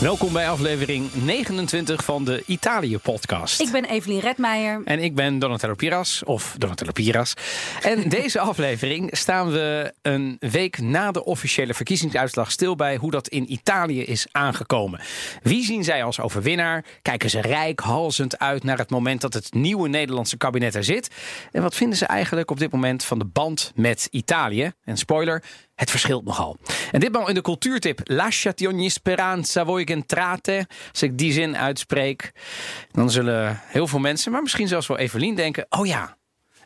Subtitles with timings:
[0.00, 3.60] Welkom bij aflevering 29 van de Italië-podcast.
[3.60, 4.80] Ik ben Evelien Redmeijer.
[4.84, 7.34] En ik ben Donatello Piras, of Donatello Piras.
[7.82, 13.28] En deze aflevering staan we een week na de officiële verkiezingsuitslag stil bij hoe dat
[13.28, 15.00] in Italië is aangekomen.
[15.42, 16.84] Wie zien zij als overwinnaar?
[17.02, 21.08] Kijken ze rijkhalzend uit naar het moment dat het nieuwe Nederlandse kabinet er zit?
[21.52, 24.72] En wat vinden ze eigenlijk op dit moment van de band met Italië?
[24.84, 25.42] En spoiler,
[25.78, 26.56] het verschilt nogal.
[26.90, 28.00] En ditmaal in de cultuurtip.
[28.04, 30.66] Lasciati ogni speranza voi entrate.
[30.90, 32.32] Als ik die zin uitspreek,
[32.90, 36.17] dan zullen heel veel mensen, maar misschien zelfs wel Evelien, denken: oh ja.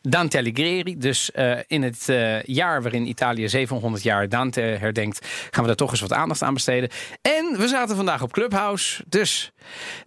[0.09, 0.97] Dante Alighieri.
[0.97, 5.75] Dus uh, in het uh, jaar waarin Italië 700 jaar Dante herdenkt, gaan we daar
[5.75, 6.89] toch eens wat aandacht aan besteden.
[7.21, 9.03] En we zaten vandaag op Clubhouse.
[9.07, 9.51] Dus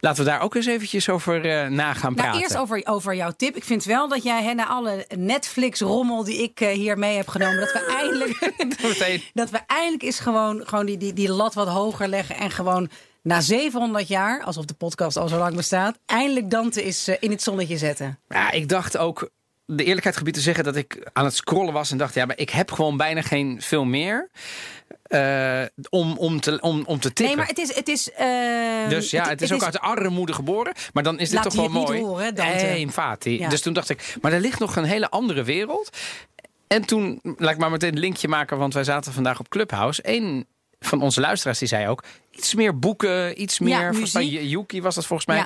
[0.01, 2.33] laten we daar ook eens eventjes over uh, na gaan praten.
[2.33, 3.57] Nou, eerst over, over jouw tip.
[3.57, 7.61] Ik vind wel dat jij hè, na alle Netflix-rommel die ik hier mee heb genomen,
[7.61, 9.31] dat we eindelijk.
[9.35, 12.91] dat we eindelijk eens gewoon, gewoon die, die, die lat wat hoger leggen en gewoon
[13.23, 17.43] na 700 jaar, alsof de podcast al zo lang bestaat, eindelijk Dante is in het
[17.43, 18.19] zonnetje zetten.
[18.29, 19.31] Ja, ik dacht ook
[19.67, 22.39] de eerlijkheid gebied te zeggen dat ik aan het scrollen was en dacht: ja, maar
[22.39, 24.31] ik heb gewoon bijna geen film meer.
[25.09, 27.25] Uh, om, om, te, om, om te tippen.
[27.25, 27.75] Nee, maar het is.
[27.75, 29.65] Het is uh, dus ja, het, het is ook is...
[29.65, 30.75] uit de armoede geboren.
[30.93, 31.99] Maar dan is dit toch wel mooi.
[31.99, 33.39] Niet horen, nee, infatti.
[33.39, 33.49] Ja.
[33.49, 35.97] Dus toen dacht ik, maar er ligt nog een hele andere wereld.
[36.67, 40.01] En toen, laat ik maar meteen een linkje maken, want wij zaten vandaag op Clubhouse.
[40.05, 40.47] Eén
[40.81, 43.93] van onze luisteraars die zei ook iets meer boeken, iets meer.
[44.13, 45.45] Ja, Yuki was dat volgens mij.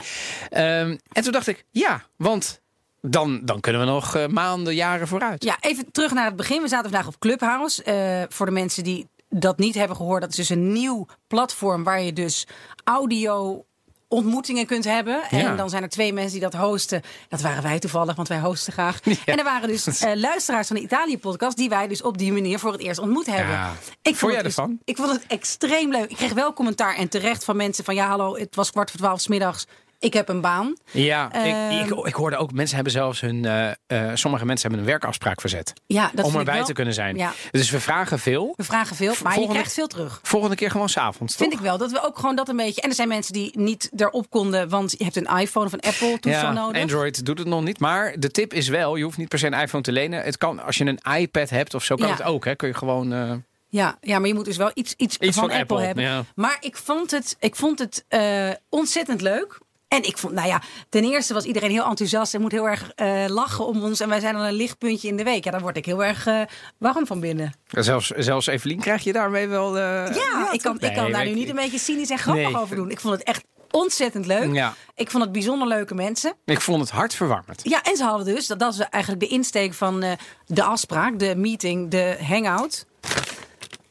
[0.51, 0.81] Ja.
[0.81, 2.61] Um, en toen dacht ik, ja, want
[3.01, 5.45] dan, dan kunnen we nog uh, maanden, jaren vooruit.
[5.45, 6.63] Ja, even terug naar het begin.
[6.63, 7.83] We zaten vandaag op Clubhouse.
[7.87, 11.85] Uh, voor de mensen die dat niet hebben gehoord, dat is dus een nieuw platform
[11.85, 12.47] waar je dus
[12.85, 13.65] audio
[14.09, 15.23] ontmoetingen kunt hebben.
[15.31, 15.57] En ja.
[15.57, 17.03] dan zijn er twee mensen die dat hosten.
[17.29, 18.99] Dat waren wij toevallig, want wij hosten graag.
[19.05, 19.17] Ja.
[19.25, 21.57] En er waren dus uh, luisteraars van de Italië-podcast...
[21.57, 23.55] die wij dus op die manier voor het eerst ontmoet hebben.
[23.55, 23.73] Ja.
[24.03, 24.79] Ik vond jij dus, ervan?
[24.85, 26.11] Ik vond het extreem leuk.
[26.11, 27.95] Ik kreeg wel commentaar en terecht van mensen van...
[27.95, 29.67] ja, hallo, het was kwart voor twaalf s middags
[30.01, 30.77] ik heb een baan.
[30.91, 34.69] Ja, uh, ik, ik, ik, hoorde ook, mensen hebben zelfs hun, uh, uh, sommige mensen
[34.69, 35.73] hebben een werkafspraak verzet.
[35.87, 36.65] Ja, dat om erbij wel.
[36.65, 37.17] te kunnen zijn.
[37.17, 37.33] Ja.
[37.51, 38.55] Dus we vragen veel.
[38.57, 40.21] We vragen veel, maar volgende, je krijgt veel terug.
[40.23, 42.81] Volgende keer gewoon s'avonds, Vind ik wel, dat we ook gewoon dat een beetje...
[42.81, 45.81] En er zijn mensen die niet erop konden, want je hebt een iPhone of een
[45.81, 46.83] Apple toestel ja, nodig.
[46.83, 49.47] Android doet het nog niet, maar de tip is wel, je hoeft niet per se
[49.47, 50.23] een iPhone te lenen.
[50.23, 52.13] Het kan, als je een iPad hebt of zo, kan ja.
[52.13, 52.45] het ook.
[52.45, 53.13] Hè, kun je gewoon...
[53.13, 53.33] Uh,
[53.69, 56.05] ja, ja, maar je moet dus wel iets, iets, iets van, van, Apple, Apple hebben.
[56.05, 56.25] Ja.
[56.35, 59.59] Maar ik vond het, ik vond het uh, ontzettend leuk.
[59.91, 62.93] En ik vond, nou ja, ten eerste was iedereen heel enthousiast en moet heel erg
[62.97, 64.01] uh, lachen om ons.
[64.01, 65.45] En wij zijn dan een lichtpuntje in de week.
[65.45, 66.41] Ja, daar word ik heel erg uh,
[66.79, 67.53] warm van binnen.
[67.67, 69.77] Zelfs, zelfs Evelien krijg je daarmee wel.
[69.77, 72.19] Uh, ja, ja, ik kan, nee, ik kan daar nu niet een beetje cynisch en
[72.19, 72.57] grappig nee.
[72.57, 72.91] over doen.
[72.91, 74.55] Ik vond het echt ontzettend leuk.
[74.55, 74.75] Ja.
[74.95, 76.35] Ik vond het bijzonder leuke mensen.
[76.45, 77.61] Ik vond het hartverwarmend.
[77.63, 80.05] Ja, en ze hadden dus, dat, dat is eigenlijk de insteek van
[80.47, 82.87] de afspraak, de meeting, de hangout.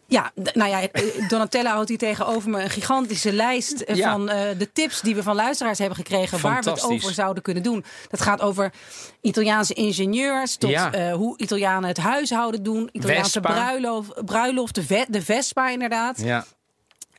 [0.09, 0.87] Ja, nou ja,
[1.27, 4.11] Donatella houdt hier tegenover me een gigantische lijst Ja.
[4.11, 7.43] van uh, de tips die we van luisteraars hebben gekregen waar we het over zouden
[7.43, 7.85] kunnen doen.
[8.09, 8.73] Dat gaat over
[9.21, 10.95] Italiaanse ingenieurs tot Ja.
[11.09, 16.45] uh, hoe Italianen het huishouden doen, Italiaanse bruiloft, bruiloft de, de Vespa inderdaad, Ja.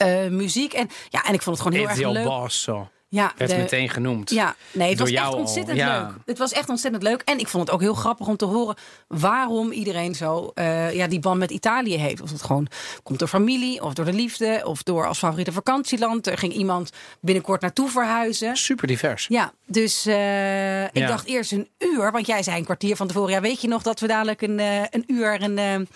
[0.05, 2.25] uh, muziek en ja, en ik vond het gewoon heel erg leuk.
[2.25, 2.89] Basso.
[3.13, 4.31] Ja, Werd de- meteen genoemd.
[4.31, 6.01] ja, nee, het was echt ontzettend ja.
[6.03, 6.11] leuk.
[6.27, 7.23] Het was echt ontzettend leuk.
[7.25, 8.77] En ik vond het ook heel grappig om te horen
[9.09, 12.21] waarom iedereen zo uh, ja, die band met Italië heeft.
[12.23, 12.67] Of het gewoon
[13.03, 16.27] komt door familie, of door de liefde, of door als favoriete vakantieland.
[16.27, 18.57] Er ging iemand binnenkort naartoe verhuizen.
[18.57, 19.27] Super divers.
[19.29, 21.07] Ja, dus uh, ik Ja.
[21.07, 23.31] dacht eerst een uur, want jij zei een kwartier van tevoren.
[23.33, 25.89] Ja, weet je nog dat we dadelijk een, uh, een uur een,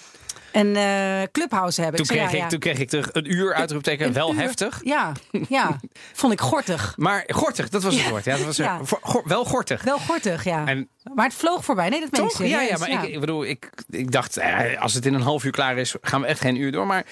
[0.55, 2.01] een uh, clubhouse hebben?
[2.07, 2.49] Toen kreeg, ja, ik, ja.
[2.49, 4.13] toen kreeg ik terug een uur uitroepteken.
[4.13, 4.41] Wel uur.
[4.41, 4.81] heftig.
[4.85, 5.13] Ja,
[5.49, 5.81] ja,
[6.13, 6.95] vond ik gortig.
[6.97, 8.25] Maar gortig, dat was het woord.
[8.25, 9.83] Ja, dat was go- go- wel gortig.
[9.83, 10.67] Wel gortig, ja.
[10.67, 11.89] En Maar het vloog voorbij.
[11.89, 12.37] Nee, dat meen ik?
[12.39, 15.45] Ja, ja, maar Ik, ik bedoel, ik, ik dacht, eh, als het in een half
[15.45, 16.87] uur klaar is, gaan we echt geen uur door.
[16.87, 17.05] Maar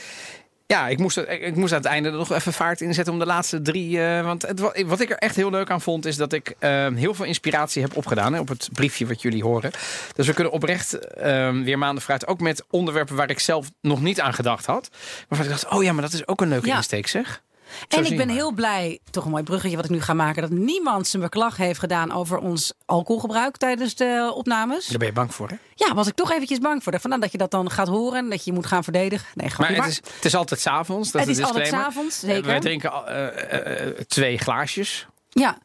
[0.67, 3.62] ja, ik moest, ik, moest aan het einde nog even vaart inzetten om de laatste
[3.62, 4.05] drie.
[4.05, 6.55] eh, want het, wa- wat ik er echt heel leuk aan vond, is dat ik
[6.59, 9.70] eh, heel veel inspiratie heb opgedaan hè, op het briefje wat jullie horen.
[10.14, 14.00] Dus we kunnen oprecht eh, weer maanden vooruit, ook met onderwerpen waar ik zelf nog
[14.03, 14.88] niet aan gedacht had.
[15.29, 16.76] Waarvan ik dacht, oh ja, maar dat is ook een leuke Ja.
[16.76, 17.43] insteek, zeg.
[17.89, 20.51] En ik ben heel blij, toch een mooi bruggetje wat ik nu ga maken, dat
[20.51, 24.87] niemand zijn beklag heeft gedaan over ons alcoholgebruik tijdens de opnames.
[24.87, 25.57] Daar ben je bang voor, hè?
[25.75, 27.01] Ja, was ik toch eventjes bang voor.
[27.01, 29.27] Vandaar dat je dat dan gaat horen en dat je moet gaan verdedigen.
[29.35, 31.13] Nee, Maar het is, het is altijd s'avonds.
[31.13, 32.47] het is altijd s'avonds, Eh, zeker.
[32.47, 35.07] Wij drinken eh, eh, eh, twee glaasjes.
[35.29, 35.59] Ja.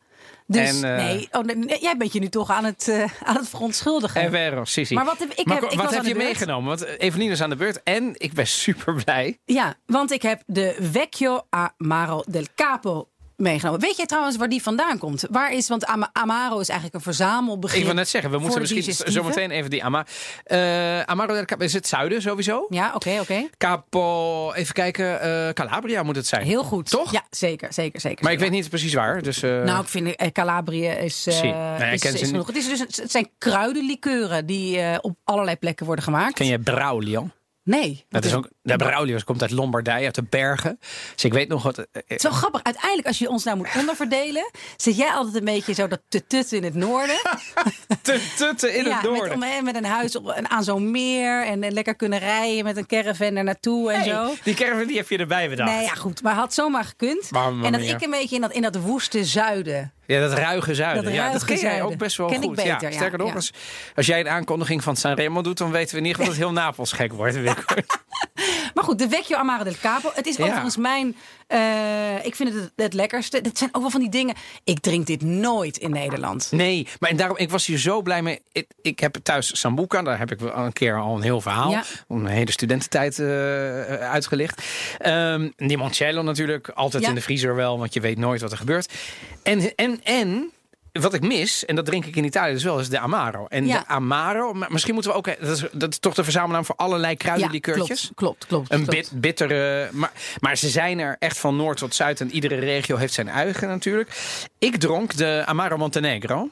[0.49, 3.35] Dus En, eh, nee, oh, nee, jij bent je nu toch aan het, uh, aan
[3.35, 4.21] het verontschuldigen.
[4.21, 4.93] En vero, Sissi.
[4.93, 6.25] Maar wat heb ik, Maar heb, ik wat heb je beurt.
[6.25, 6.67] meegenomen?
[6.67, 9.39] Want Evelien is aan de beurt en ik ben super blij.
[9.45, 13.79] Ja, want ik heb de Vecchio Amaro del Capo meegenomen.
[13.79, 15.25] Weet jij trouwens waar die vandaan komt?
[15.29, 17.79] Waar is, want Am- Amaro is eigenlijk een verzamelbegrip.
[17.79, 19.81] Ik wil net zeggen, we moeten misschien zometeen even die
[20.43, 21.63] eh Amaro del Capo.
[21.63, 22.65] Is het zuiden sowieso?
[22.69, 23.47] Ja, oké, oké.
[23.57, 26.45] Capo, even kijken, eh, Calabria moet het zijn.
[26.45, 26.89] Heel goed.
[26.89, 27.11] Toch?
[27.11, 28.23] Ja, zeker, zeker, zeker.
[28.23, 29.21] Maar ik weet niet precies waar.
[29.21, 32.47] Dus, eh, Nou, ik vind eh, Calabrië is, ja, ik is, ken ze is genoeg.
[32.47, 36.33] Het, is dus het zijn kruidenlikeuren die op allerlei plekken worden gemaakt.
[36.33, 37.29] ken je Braulio?
[37.63, 38.05] Nee.
[38.09, 40.79] Dat is ook, de Braulio komt uit Lombardije, uit de bergen.
[41.15, 41.77] Dus ik weet nog wat...
[41.77, 42.63] eh, Het is wel grappig.
[42.63, 46.51] Uiteindelijk, als je ons nou moet onderverdelen, zit jij altijd een beetje zo dat tutut
[46.51, 47.15] in het noorden.
[48.01, 49.39] te tutten in ja, het noorden.
[49.39, 52.85] Met, met een huis op, aan zo'n meer en, eh, lekker kunnen rijden met een
[52.87, 54.33] caravan er naartoe en Hey, zo.
[54.43, 55.71] die caravan die heb je erbij bedacht.
[55.71, 56.23] Nee, ja, goed.
[56.23, 57.29] Maar had zomaar gekund.
[57.63, 59.91] En dat ik een beetje in dat, in dat woeste zuiden.
[60.05, 61.03] Ja, dat ruige zuiden.
[61.03, 62.55] Dat ja, dat ken jij ook best wel Ken ik goed.
[62.55, 63.33] beter, ja, sterker nog, ja.
[63.35, 63.53] Als,
[63.95, 66.51] als jij een aankondiging van Sanremo doet, dan weten we in ieder geval dat heel
[66.61, 67.37] Napels gek wordt.
[68.73, 70.11] Maar goed, de Vecchio Amaro del Capo.
[70.13, 71.15] Het is overigens mijn...
[71.47, 73.37] eh, ik vind het het, lekkerste.
[73.37, 74.35] Het zijn ook wel van die dingen...
[74.63, 76.47] Ik drink dit nooit in Nederland.
[76.51, 78.41] nee, maar en daarom, ik was hier zo blij mee.
[78.51, 81.71] Ik, ik heb thuis Sambuca, daar heb ik wel een keer al een heel verhaal.
[81.71, 81.83] Ja.
[82.07, 83.27] Om mijn hele studententijd eh,
[84.11, 84.61] uitgelicht.
[85.57, 87.09] Limoncello natuurlijk, altijd Ja.
[87.09, 88.93] in de vriezer wel, want je weet nooit wat er gebeurt.
[89.43, 90.51] En, en, en
[90.99, 93.45] wat ik mis, en dat drink ik in Italië dus wel, is de Amaro.
[93.49, 93.79] En Ja.
[93.79, 95.25] de Amaro, maar misschien moeten we ook...
[95.39, 98.11] Dat is, dat is toch de verzamelnaam voor allerlei Ja, kruidenlikeurtjes?
[98.15, 98.71] klopt, klopt, klopt.
[98.71, 99.09] Een klopt.
[99.11, 99.89] bit, bittere.
[99.91, 102.21] Maar, maar ze zijn er echt van noord tot zuid.
[102.21, 104.09] En iedere regio heeft zijn eigen natuurlijk.
[104.57, 106.49] Ik dronk de Amaro Montenegro.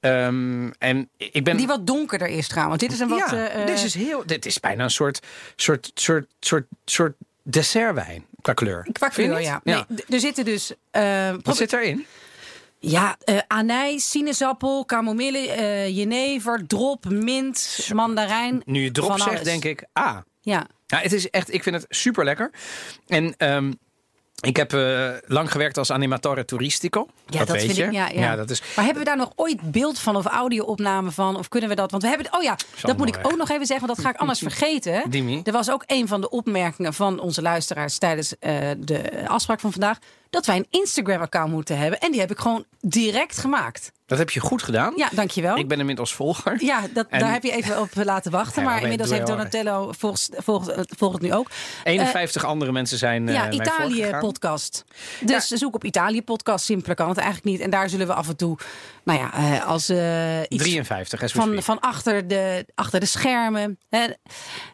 [0.00, 1.56] Ehm, en ik ben.
[1.56, 2.80] Die wat donkerder is trouwens.
[2.80, 3.18] Dit is een wat...
[3.18, 4.22] ja, eh, eh, dit is heel.
[4.26, 5.20] Dit is bijna een soort,
[5.56, 8.86] soort, soort, soort, soort dessertwijn qua kleur.
[8.92, 9.60] Qua kleur, ja.
[9.64, 10.72] Nee, er zitten dus...
[10.90, 12.06] eh, Wat zit erin?
[12.84, 18.62] Ja, eh anijs, sinaasappel, kamomille, eh, jenever, drop, mint, mandarijn.
[18.64, 19.42] Nu je drop zegt, alles.
[19.42, 19.84] denk ik.
[19.92, 22.50] Ah, Ja, Ja, het is echt, ik vind het super lekker.
[23.06, 23.72] En ehm,
[24.42, 27.06] ik heb eh, lang gewerkt als animatore toeristico.
[27.26, 27.84] Ja, dat, dat weet vind je.
[27.84, 28.36] ik- ja, ja.
[28.36, 28.62] dat is.
[28.76, 31.36] Maar hebben we daar nog ooit beeld van of audio-opname van?
[31.36, 31.90] Of kunnen we dat?
[31.90, 32.26] Want we hebben.
[32.30, 33.24] Oh ja, dat moet ik weg.
[33.24, 35.10] ook nog even zeggen, want dat ga ik anders vergeten.
[35.10, 35.40] Dimi.
[35.44, 39.72] Er was ook een van de opmerkingen van onze luisteraars tijdens eh, de afspraak van
[39.72, 39.98] vandaag.
[40.30, 41.98] Dat wij een Instagram-account moeten hebben.
[42.00, 43.92] En die heb ik gewoon direct gemaakt.
[44.12, 44.92] Dat heb je goed gedaan.
[44.96, 45.56] Ja, dankjewel.
[45.56, 46.64] Ik ben inmiddels volger.
[46.64, 48.62] Ja, dat, En- daar heb je even op laten wachten.
[48.62, 49.26] Ja, maar inmiddels heeft.
[49.26, 51.50] Donatello volgt, volgt, volgt het nu ook.
[51.84, 53.28] 51 andere mensen zijn.
[53.28, 53.90] eh Ja, voorgegaan.
[53.90, 54.84] Italië-podcast.
[55.20, 56.64] Dus zoek op Italië-podcast.
[56.64, 57.60] Simpeler kan het eigenlijk niet.
[57.60, 58.58] En daar zullen we af en toe,
[59.04, 63.06] nou ja, eh, als eh, iets 53, as we van, van achter, de, achter de
[63.06, 63.78] schermen.
[63.88, 64.06] Hè,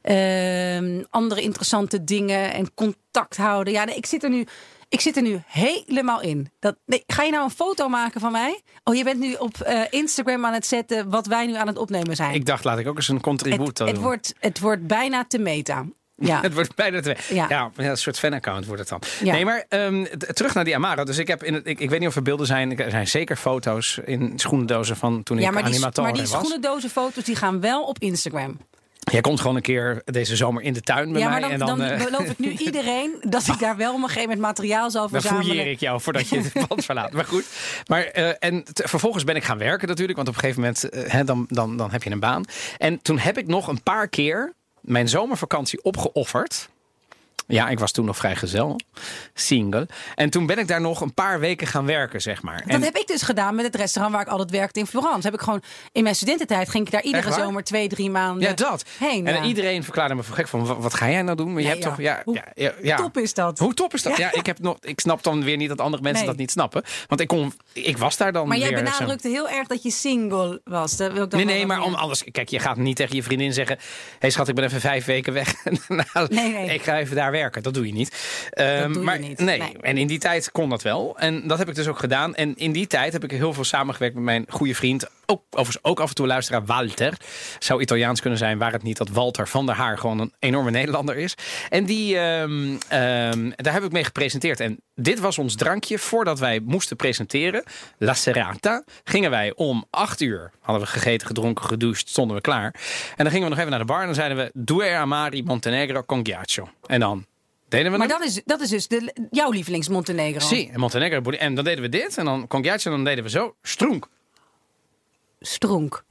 [0.02, 2.74] ehm, andere interessante dingen en
[3.12, 3.72] contact houden.
[3.72, 4.46] Ja, nee, ik zit er nu.
[4.88, 6.50] Ik zit er nu helemaal in.
[6.58, 8.60] Dat, nee, ga je nou een foto maken van mij?
[8.84, 11.78] Oh, je bent nu op eh, Instagram aan het zetten wat wij nu aan het
[11.78, 12.34] opnemen zijn.
[12.34, 14.02] Ik dacht, laat ik ook eens een het, contribuut het, doen.
[14.02, 15.84] wordt, het wordt bijna te meta.
[16.20, 16.40] Ja.
[16.48, 17.16] Het wordt bijna twee.
[17.28, 17.70] Ja, Ja.
[17.76, 19.00] ja, een soort fan-account wordt het dan.
[19.22, 19.32] Ja.
[19.32, 21.04] Nee, maar ehm, terug naar die Amaro.
[21.04, 22.78] Dus ik heb in het, ik, ik weet niet of er beelden zijn.
[22.78, 26.22] Er zijn zeker foto's in schoenendozen van toen Ja, ik maar die, animator maar die
[26.22, 26.30] was.
[26.30, 28.58] schoenendozen foto's die gaan wel op Instagram.
[29.10, 31.48] Jij komt gewoon een keer deze zomer in de tuin bij ja, maar mij.
[31.48, 34.02] dan, en dan, dan, eh, beloof ik nu iedereen dat ik daar wel op een
[34.02, 35.46] gegeven moment materiaal zal Dan verzamelen.
[35.46, 37.12] fouilleer ik jou voordat je het pand verlaat.
[37.12, 37.44] Maar goed.
[37.86, 40.16] Maar, eh, en vervolgens ben ik gaan werken natuurlijk.
[40.16, 42.44] Want op een gegeven moment eh, hè, dan, dan, dan heb je een baan.
[42.78, 46.68] En toen heb ik nog een paar keer mijn zomervakantie opgeofferd.
[47.48, 48.80] Ja, ik was toen nog vrijgezel.
[49.34, 49.88] Single.
[50.14, 52.62] En toen ben ik daar nog een paar weken gaan werken, zeg maar.
[52.66, 55.26] Dat en, heb ik dus gedaan met het restaurant waar ik altijd werkte in Florence.
[55.26, 55.62] Heb ik gewoon
[55.92, 58.84] in mijn studententijd ging ik daar iedere zomer twee, drie maanden ja, dat.
[58.98, 59.26] heen.
[59.26, 59.42] En ja.
[59.42, 61.52] iedereen verklaarde me voor gek van, wat, ga jij nou doen?
[61.52, 61.88] Maar je hebt ja.
[61.88, 62.42] toch, ja, Hoe
[62.82, 62.96] ja.
[62.96, 63.58] Top is dat.
[63.58, 64.16] Hoe top is dat?
[64.16, 66.30] Ja, ik, heb nog, ik snap dan weer niet dat andere mensen Nee.
[66.30, 66.82] dat niet snappen.
[67.06, 69.90] Want ik, kon, ik was daar dan Maar jij zo- benadrukte heel erg dat je
[69.90, 70.96] single was.
[70.96, 72.24] Dat wil ik dan Nee, nee, maar om alles.
[72.30, 73.84] Kijk, je gaat niet tegen je vriendin zeggen: Hé
[74.18, 75.54] hey schat, ik ben even vijf weken weg.
[75.88, 76.74] nou, Nee, nee.
[76.74, 77.62] Ik ga even daar werken.
[77.62, 78.12] Dat doe je niet.
[78.50, 79.38] Ehm, doe je maar, niet.
[79.38, 79.58] Nee.
[79.58, 79.76] Nee.
[79.80, 81.18] En in die tijd kon dat wel.
[81.18, 82.34] En dat heb ik dus ook gedaan.
[82.34, 85.06] En in die tijd heb ik heel veel samengewerkt met mijn goede vriend.
[85.26, 87.14] Ook, overigens ook af en toe luisteraar, Walter.
[87.58, 90.70] Zou Italiaans kunnen zijn, waar het niet dat Walter van der Haar gewoon een enorme
[90.70, 91.34] Nederlander is.
[91.68, 94.60] En die, ehm, ehm, daar heb ik mee gepresenteerd.
[94.60, 97.64] En dit was ons drankje voordat wij moesten presenteren.
[97.98, 98.84] La Serata.
[99.04, 100.50] Gingen wij om acht uur.
[100.60, 102.74] Hadden we gegeten, gedronken, gedoucht, stonden we klaar.
[103.16, 104.00] En dan gingen we nog even naar de bar.
[104.00, 106.68] En dan zeiden we, Due Amari Montenegro con ghiaccio.
[106.86, 107.26] En dan
[107.68, 110.46] deden we Maar dat is, dat is dus de, jouw lievelings Montenegro.
[110.46, 111.30] Zie, en Montenegro.
[111.30, 112.16] En dan deden we dit.
[112.16, 112.90] En dan con ghiaccio.
[112.90, 113.54] En dan deden we zo.
[113.62, 114.08] Stroenk.
[115.40, 116.04] Stronk.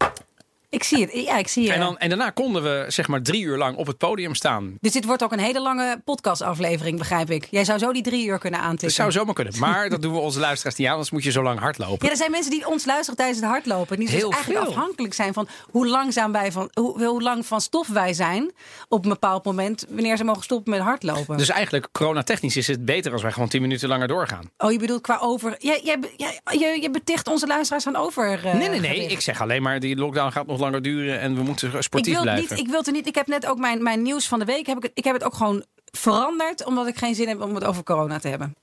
[0.69, 1.11] Ik zie het.
[1.13, 1.73] Ja, ik zie het.
[1.73, 4.75] En, dan, en daarna konden we zeg maar drie uur lang op het podium staan.
[4.79, 7.47] Dus dit wordt ook een hele lange podcastaflevering, begrijp ik.
[7.51, 8.87] Jij zou zo die drie uur kunnen aantikken.
[8.87, 9.59] Dat zou zomaar kunnen.
[9.59, 12.05] Maar dat doen we onze luisteraars niet aan, anders moet je zo lang hardlopen.
[12.05, 13.97] Ja, er zijn mensen die ons luisteren tijdens het hardlopen.
[13.97, 14.73] Die dus Heel eigenlijk veel.
[14.73, 18.51] afhankelijk zijn van hoe langzaam wij van hoe, hoe lang van stof wij zijn
[18.89, 21.37] op een bepaald moment wanneer ze mogen stoppen met hardlopen.
[21.37, 24.51] Dus eigenlijk, coronatechnisch is het beter als wij gewoon tien minuten langer doorgaan.
[24.57, 25.55] Oh, je bedoelt qua over.
[25.57, 28.45] Jij, jij, jij, je, je beticht onze luisteraars van over.
[28.45, 28.89] eh, nee, nee, nee.
[28.93, 29.11] gewicht.
[29.11, 32.13] Ik zeg alleen maar, die lockdown gaat nog langer duren en we moeten ik sportief
[32.13, 32.55] wil, het blijven.
[32.55, 33.07] niet, ik wil het er niet.
[33.07, 34.65] Ik heb net ook mijn, mijn nieuws van de week.
[34.65, 36.65] Heb ik, ik heb het ook gewoon veranderd.
[36.65, 38.55] Omdat ik geen zin heb om het over corona te hebben.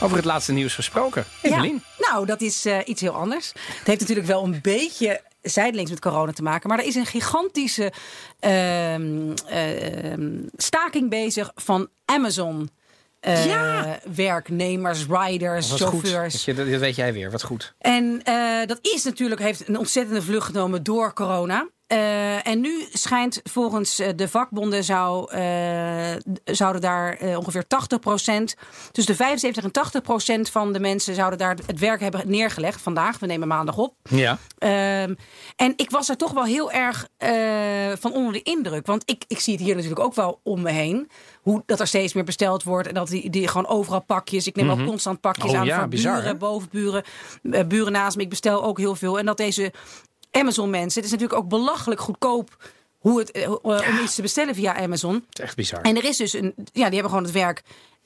[0.00, 1.24] Over het laatste nieuws gesproken.
[1.42, 1.82] Evelien.
[1.98, 3.52] Ja, nou, dat is eh, iets heel anders.
[3.52, 6.68] Het heeft natuurlijk wel een beetje zijdelings met corona te maken.
[6.68, 7.92] Maar er is een gigantische
[8.40, 12.70] ehm, ehm, staking bezig van Amazon.
[13.24, 13.98] Eh, Ja.
[14.14, 16.44] werknemers, riders, Wat chauffeurs.
[16.44, 17.74] Dat weet jij weer, wat goed.
[17.78, 21.68] En eh, dat is natuurlijk, heeft een ontzettende vlucht genomen door corona.
[21.86, 28.54] Eh, en nu schijnt volgens eh, de vakbonden zou, eh, zouden daar ongeveer 80%
[28.92, 33.18] dus de 75 en 80% van de mensen zouden daar het werk hebben neergelegd vandaag.
[33.18, 33.94] We nemen maandag op.
[34.02, 34.38] Ja.
[34.58, 35.14] Ehm,
[35.56, 37.08] en ik was er toch wel heel erg
[37.98, 38.86] van onder de indruk.
[38.86, 41.10] Want ik, ik zie het hier natuurlijk ook wel om me heen.
[41.42, 42.88] Hoe dat er steeds meer besteld wordt.
[42.88, 44.46] En dat die, die gewoon overal pakjes.
[44.46, 47.04] Ik neem ook constant pakjes Oh aan ja, van bizar, buren, bovenburen,
[47.42, 48.22] buren naast me.
[48.22, 49.18] Ik bestel ook heel veel.
[49.18, 49.72] En dat deze
[50.34, 51.02] Amazon mensen.
[51.02, 55.14] Het is natuurlijk ook belachelijk goedkoop hoe het, eh, om iets te bestellen via Amazon.
[55.14, 55.80] Het is echt bizar.
[55.80, 56.54] En er is dus een.
[56.56, 57.62] Ja, die hebben gewoon het werk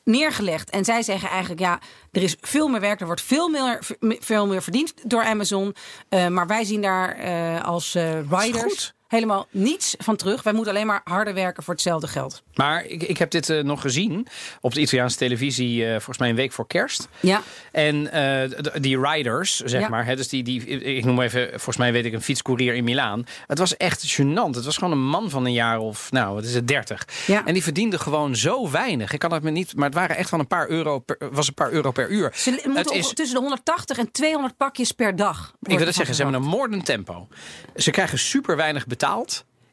[0.09, 0.71] neergelegd.
[0.71, 1.81] En zij zeggen eigenlijk, ja,
[2.13, 3.01] er is veel meer werk.
[3.01, 5.75] Er wordt veel meer, veel meer verdiend door Amazon.
[6.09, 8.95] Eh, maar wij zien daar eh, als eh, riders.
[9.09, 10.43] Helemaal niets van terug.
[10.43, 12.43] Wij moeten alleen maar harder werken voor hetzelfde geld.
[12.55, 14.27] Maar ik, ik heb dit eh, nog gezien
[14.61, 17.09] op de Italiaanse televisie, eh, volgens mij een week voor kerst.
[17.21, 17.43] Ja.
[17.73, 19.89] En eh, die riders, zeg Ja.
[19.89, 22.85] maar, hè, dus die, die, ik noem even, volgens mij weet ik een fietscourier in
[22.85, 23.27] Milaan.
[23.47, 24.55] Het was echt gênant.
[24.55, 27.05] Het was gewoon een man van een jaar of, nou, wat is het, 30.
[27.27, 27.47] Ja.
[27.47, 29.13] En die verdiende gewoon zo weinig.
[29.13, 31.49] Ik kan het me niet, maar het waren echt van een paar euro per, was
[31.49, 32.33] een paar euro per uur.
[32.35, 35.55] Ze moeten is, tussen de 180 en 200 pakjes per dag.
[35.63, 37.29] ik wil het zeggen, ze hebben een moordend tempo.
[37.77, 38.97] Ze krijgen super weinig betaald.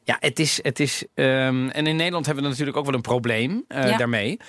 [0.04, 0.60] Ja, het is.
[0.62, 3.98] Het is ehm, en in Nederland hebben we natuurlijk ook wel een probleem eh, Ja.
[3.98, 4.40] daarmee.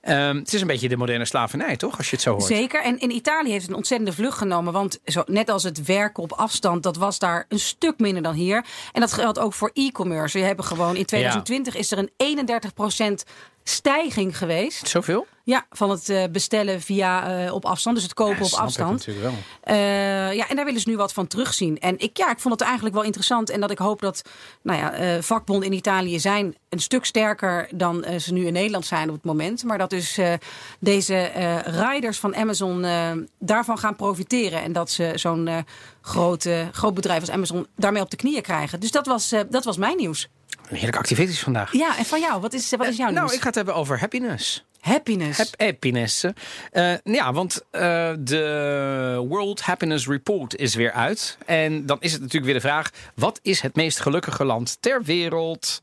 [0.00, 1.96] Ehm, het is een beetje de moderne slavernij, toch?
[1.96, 2.44] Als je het zo hoort.
[2.44, 2.82] Zeker.
[2.82, 4.72] En in Italië heeft het een ontzettende vlucht genomen.
[4.72, 8.34] Want zo, net als het werken op afstand, dat was daar een stuk minder dan
[8.34, 8.64] hier.
[8.92, 10.38] En dat geldt ook voor e-commerce.
[10.38, 13.24] We hebben gewoon in 2020 is er een 31%
[13.64, 14.88] stijging geweest.
[14.88, 15.26] Zoveel?
[15.44, 17.96] Ja, van het eh, bestellen via eh, op afstand.
[17.96, 18.90] Dus het kopen op Snap ik afstand.
[18.90, 19.34] natuurlijk wel.
[19.60, 21.78] Eh, ja, en daar willen ze nu wat van terugzien.
[21.78, 23.50] En ik, ja, ik vond het eigenlijk wel interessant.
[23.50, 24.22] En dat ik hoop dat
[24.62, 29.08] nou ja, vakbonden in Italië zijn een stuk sterker dan ze nu in Nederland zijn
[29.08, 29.64] op het moment.
[29.64, 30.18] Maar dat dus
[30.78, 31.30] deze
[31.64, 32.86] riders van Amazon
[33.38, 34.62] daarvan gaan profiteren.
[34.62, 35.48] En dat ze zo'n
[36.04, 38.80] eh, groot, bedrijf als Amazon daarmee op de knieën krijgen.
[38.80, 40.28] Dus dat was, dat was mijn nieuws.
[40.68, 41.72] Een heerlijk activistisch vandaag.
[41.72, 43.34] Ja, en van jou, wat is, wat is jouw nou, nieuws?
[43.34, 44.64] ik ga het hebben over happiness.
[44.80, 45.38] Happiness.
[45.38, 46.24] Hap- happiness.
[46.70, 51.38] Eh, ja, want eh, de World Happiness Report is weer uit.
[51.46, 55.02] En dan is het natuurlijk weer de vraag: wat is het meest gelukkige land ter
[55.02, 55.82] wereld?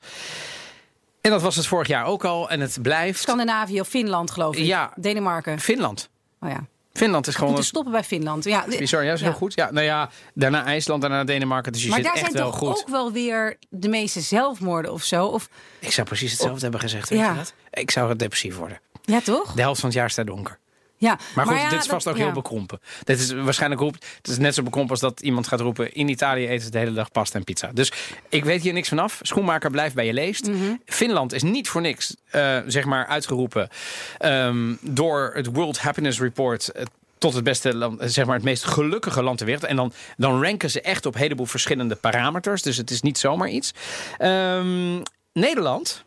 [1.22, 2.50] En dat was het vorig jaar ook al.
[2.50, 4.66] En het blijft Scandinavië of Finland, geloof ik.
[4.66, 4.94] Ja.
[4.96, 5.60] Denemarken.
[5.60, 6.10] Finland.
[6.40, 6.66] Oh ja.
[6.94, 7.50] Finland is gewoon.
[7.50, 8.44] moeten stoppen bij Finland.
[8.44, 9.54] Ja, Bizar, ja, is heel goed.
[9.54, 11.72] Ja, nou ja, daarna IJsland, daarna Denemarken.
[11.72, 12.68] Dus je Maar zit daar echt zijn toch goed.
[12.68, 15.26] ook wel weer de meeste zelfmoorden of zo?
[15.26, 17.10] Of, Ik zou precies hetzelfde hebben gezegd.
[17.10, 17.30] Weet Ja.
[17.32, 17.54] je dat?
[17.72, 18.80] Ik zou depressief worden.
[19.02, 19.54] ja, toch?
[19.54, 20.60] De helft van het jaar staat donker.
[21.01, 21.20] Ja.
[21.36, 22.25] Maar goed, ja, dit is vast dat- ook ja.
[22.25, 22.79] heel bekrompen.
[23.03, 24.05] Dit is waarschijnlijk roept.
[24.17, 25.93] Het is net zo bekrompen als dat iemand gaat roepen.
[25.93, 27.72] In Italië eten ze de hele dag pasta en pizza.
[27.74, 27.91] Dus
[28.29, 29.20] ik weet hier niks vanaf.
[29.22, 30.48] Schoenmaker blijft bij je leest.
[30.48, 30.74] Mhm.
[30.86, 33.70] Finland is niet voor niks, eh, zeg maar, uitgeroepen
[34.17, 36.67] ehm, door het World Happiness Report.
[36.70, 36.86] eh,
[37.17, 39.65] tot het beste land, eh, zeg maar het meest gelukkige land ter wereld.
[39.65, 42.62] En dan, dan ranken ze echt op een heleboel verschillende parameters.
[42.62, 43.74] Dus het is niet zomaar iets.
[44.17, 45.01] Ehm,
[45.34, 46.03] Nederland,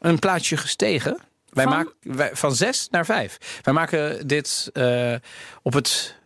[0.00, 1.18] een plaatsje gestegen.
[1.52, 1.72] Wij Van?
[1.72, 3.60] maken wij, van zes naar vijf.
[3.62, 5.14] Wij maken dit eh,
[5.62, 6.16] op het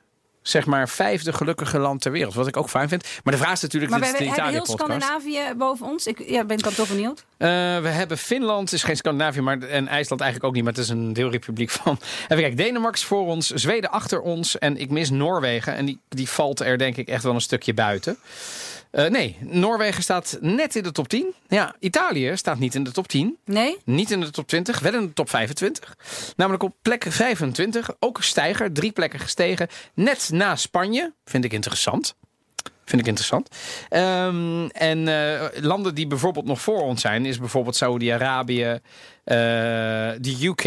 [0.48, 2.34] zeg maar vijfde gelukkige land ter wereld.
[2.34, 3.06] Wat ik ook fijn vind.
[3.24, 4.66] Maar de vraag is natuurlijk, Maar dit wij is de hebben heel.
[4.66, 6.06] Scandinavië boven ons.
[6.06, 7.24] Ik ja, ben ik dan toch benieuwd.
[7.36, 7.48] Eh,
[7.78, 10.88] we hebben Finland, is geen Scandinavië, maar en IJsland eigenlijk ook niet, maar het is
[10.88, 11.98] een deelrepubliek van.
[12.22, 16.00] Even kijken, Denemarken is voor ons, Zweden achter ons en ik mis Noorwegen en die,
[16.08, 18.18] die valt er denk ik echt wel een stukje buiten.
[18.90, 21.34] Eh, nee, Noorwegen staat net in de top 10.
[21.48, 23.36] Ja, Italië staat niet in de top 10.
[23.44, 23.78] Nee?
[23.84, 25.96] Niet in de top 20, wel in de top 25.
[26.36, 29.68] Namelijk op plek 25, ook een stijger, drie plekken gestegen.
[29.94, 32.14] Net na Spanje, vind ik interessant.
[32.84, 33.48] Vind ik interessant.
[33.88, 38.80] Ehm, en eh, landen die bijvoorbeeld nog voor ons zijn, is bijvoorbeeld Saudi-Arabië,
[39.24, 39.36] eh,
[40.18, 40.64] de UK.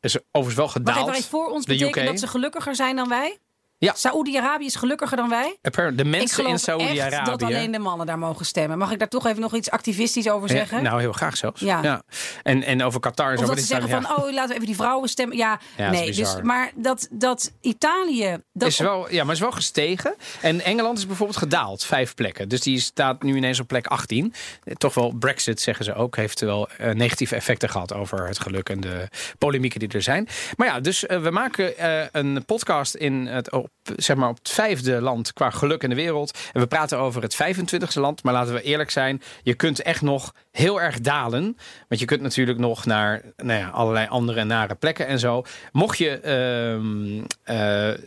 [0.00, 1.10] Is overigens wel gedaald.
[1.10, 2.06] even, voor ons De betekent UK.
[2.06, 3.38] dat ze gelukkiger zijn dan wij?
[3.84, 3.94] Ja.
[3.96, 5.58] Saoedi-Arabië is gelukkiger dan wij.
[5.94, 7.30] De mensen in Saoedi-Arabië.
[7.30, 8.78] dat alleen de mannen daar mogen stemmen.
[8.78, 10.82] Mag ik daar toch even nog iets activistisch over zeggen?
[10.82, 11.60] nou, heel graag zelfs.
[11.60, 12.02] Ja.
[12.42, 13.42] En, en over Qatar en zo.
[13.42, 15.36] Of dat ze zeggen van, oh, laten we even die vrouwen stemmen.
[15.36, 16.12] Ja, nee.
[16.12, 18.36] Dus, maar dat, dat Italië...
[18.52, 20.14] Dat is wel, ja, maar is wel gestegen.
[20.40, 21.84] En Engeland is bijvoorbeeld gedaald.
[21.84, 22.48] Vijf plekken.
[22.48, 24.34] Dus die staat nu ineens op plek 18.
[24.76, 28.68] Toch wel Brexit, zeggen ze ook, heeft wel uh, negatieve effecten gehad over het geluk
[28.68, 30.28] en de polemieken die er zijn.
[30.56, 34.38] Maar ja, dus uh, we maken uh, een podcast in het, op, zeg maar op
[34.38, 36.38] het vijfde land qua geluk in de wereld.
[36.52, 38.22] En we praten over het 25e land.
[38.22, 41.56] Maar laten we eerlijk zijn, je kunt echt nog heel erg dalen.
[41.88, 45.42] Want je kunt natuurlijk nog naar nou ja, allerlei andere nare plekken en zo.
[45.72, 46.20] Mocht je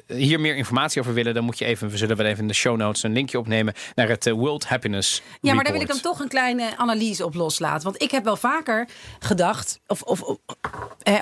[0.08, 2.48] uh, hier meer informatie over willen, dan moet je even, we zullen wel even in
[2.48, 5.22] de show notes een linkje opnemen naar het World Happiness.
[5.42, 7.84] Ja, maar daar wil ik dan toch een kleine analyse op loslaten.
[7.84, 8.88] Want ik heb wel vaker
[9.20, 10.38] gedacht, of, of,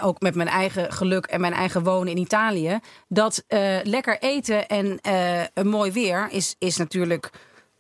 [0.02, 4.45] ook met mijn eigen geluk en mijn eigen wonen in Italië, dat uh, lekker eten
[4.50, 7.32] en uh, een mooi weer is, is natuurlijk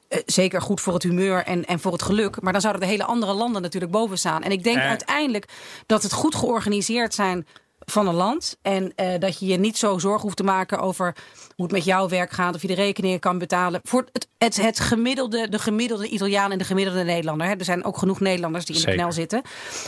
[0.10, 2.42] uh, zeker goed voor het humeur en, en voor het geluk.
[2.42, 4.44] Maar dan zouden de hele andere landen natuurlijk boven staan.
[4.44, 5.48] En ik denk uiteindelijk
[5.86, 7.48] dat het goed georganiseerd zijn
[7.86, 8.58] van een land.
[8.62, 11.16] En uh, dat je je niet zo zorgen hoeft te maken over
[11.56, 13.80] hoe het met jouw werk gaat, of je de rekeningen kan betalen.
[13.84, 17.48] Voor het, het, het gemiddelde, de gemiddelde Italiaan en de gemiddelde Nederlander.
[17.48, 17.54] Hè.
[17.54, 19.42] Er zijn ook genoeg Nederlanders die in de knel zitten.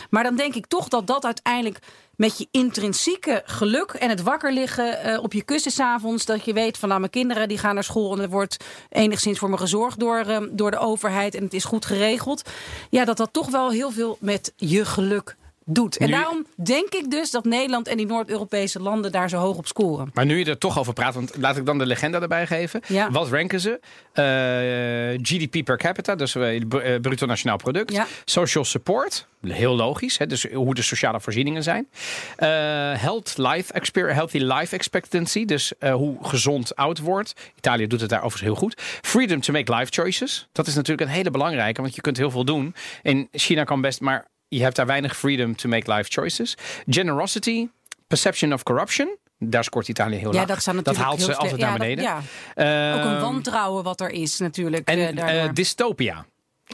[0.09, 1.79] Maar dan denk ik toch dat dat uiteindelijk
[2.17, 6.25] met je intrinsieke geluk en het wakker liggen uh, op je kussen s'avonds.
[6.25, 8.57] Dat je weet van nou, mijn kinderen die gaan naar school en er wordt
[8.89, 12.49] enigszins voor me gezorgd door, uh, door de overheid en het is goed geregeld.
[12.89, 15.35] Ja, dat dat toch wel heel veel met je geluk
[15.69, 15.97] doet.
[15.97, 19.67] En daarom denk ik dus dat Nederland en die Noord-Europese landen daar zo hoog op
[19.67, 20.09] scoren.
[20.13, 22.81] Maar nu je er toch over praat, want laat ik dan de legenda erbij geven.
[22.87, 23.11] Ja.
[23.11, 23.79] Wat ranken ze?
[24.13, 26.61] Uh, GDP per capita, dus uh,
[27.01, 27.91] bruto nationaal product.
[27.91, 28.05] Ja.
[28.25, 30.17] Social support, heel logisch.
[30.17, 31.87] Hè, dus hoe de sociale voorzieningen zijn.
[31.91, 32.47] Uh,
[32.93, 37.33] health life healthy life expectancy, dus hoe gezond oud wordt.
[37.57, 38.81] Italië doet het daar overigens heel goed.
[39.01, 40.47] Freedom to make life choices.
[40.51, 42.75] Dat is natuurlijk een hele belangrijke, want je kunt heel veel doen.
[43.01, 46.57] In China kan best, maar je hebt daar weinig freedom to make life choices.
[46.87, 47.67] Generosity,
[48.07, 49.17] perception of corruption.
[49.39, 50.63] Daar scoort Italië heel ja, laag.
[50.63, 52.03] Dat, dat haalt ze altijd ja, naar beneden.
[52.05, 52.23] Dat,
[52.55, 52.95] ja.
[52.95, 54.87] uh, Ook een wantrouwen wat er is natuurlijk.
[54.87, 56.25] En uh, dystopia.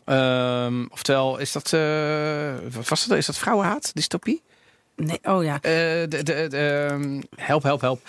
[0.06, 3.18] Um, oftewel, is dat, uh, wat was dat?
[3.18, 3.92] Is dat vrouwenhaat?
[3.94, 4.42] Dystopie?
[4.96, 5.54] Nee, oh ja.
[5.56, 8.02] Uh, de, de, de, um, help, help, help.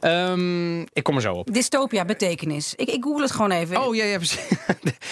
[0.00, 1.52] Um, ik kom er zo op.
[1.52, 2.74] Dystopia, betekenis.
[2.74, 3.82] Ik, ik google het gewoon even.
[3.86, 4.48] Oh ja, ja, precies.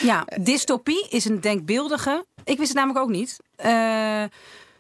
[0.03, 2.25] ja, dystopie is een denkbeeldige.
[2.49, 3.41] Ik wist het namelijk ook niet.
[3.65, 4.23] Uh,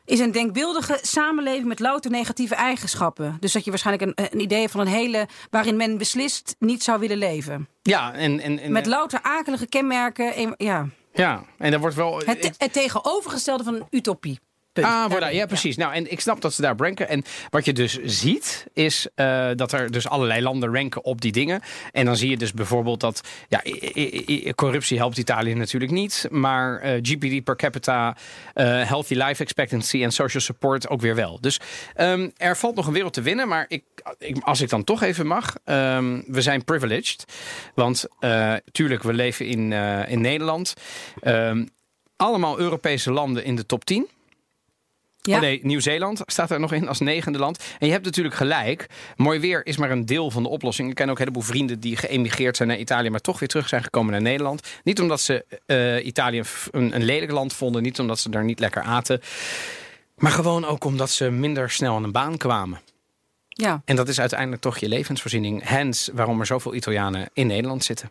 [0.05, 3.37] is een denkbeeldige samenleving met louter negatieve eigenschappen.
[3.41, 5.29] Dus dat je waarschijnlijk een, een idee van een hele.
[5.51, 7.69] waarin men beslist niet zou willen leven.
[7.83, 8.41] Ja, en.
[8.41, 10.55] en, en met louter akelige kenmerken.
[10.57, 10.89] Ja.
[11.13, 12.19] Ja, en er wordt wel.
[12.25, 14.39] Het, het tegenovergestelde van een utopie.
[14.85, 15.33] Ah, voilà.
[15.33, 15.77] ja, precies.
[15.77, 17.09] Nou, en ik snap dat ze daar ranken.
[17.09, 21.33] En wat je dus ziet, is uh, dat er dus allerlei landen ranken op die
[21.33, 21.61] dingen.
[21.93, 23.63] En dan zie je dus bijvoorbeeld dat ja,
[24.55, 26.27] corruptie helpt Italië natuurlijk niet.
[26.31, 28.17] Maar uh, GPD per capita,
[28.55, 31.39] uh, healthy life expectancy en social support ook weer wel.
[31.41, 31.61] Dus
[31.97, 33.49] um, er valt nog een wereld te winnen.
[33.49, 33.85] Maar ik,
[34.19, 37.25] ik, als ik dan toch even mag, um, we zijn privileged.
[37.75, 38.07] Want
[38.73, 39.73] tuurlijk, we leven in,
[40.09, 40.75] in Nederland.
[41.23, 41.69] Um,
[42.17, 44.09] allemaal Europese landen in de top 10.
[45.21, 45.35] Ja.
[45.35, 47.65] Oh nee, Nieuw-Zeeland staat er nog in als negende land.
[47.79, 48.87] En je hebt natuurlijk gelijk.
[49.17, 50.89] Mooi weer is maar een deel van de oplossing.
[50.89, 53.69] Ik ken ook een heleboel vrienden die geëmigreerd zijn naar Italië, maar toch weer terug
[53.69, 54.69] zijn gekomen naar Nederland.
[54.85, 58.61] Niet omdat ze uh, Italië een, een lelijk land vonden, niet omdat ze daar niet
[58.61, 59.21] lekker aten.
[60.17, 62.81] Maar gewoon ook omdat ze minder snel aan een baan kwamen.
[63.49, 63.83] Ja.
[63.85, 65.69] En dat is uiteindelijk toch je levensvoorziening.
[65.69, 68.11] Hens waarom er zoveel Italianen in Nederland zitten.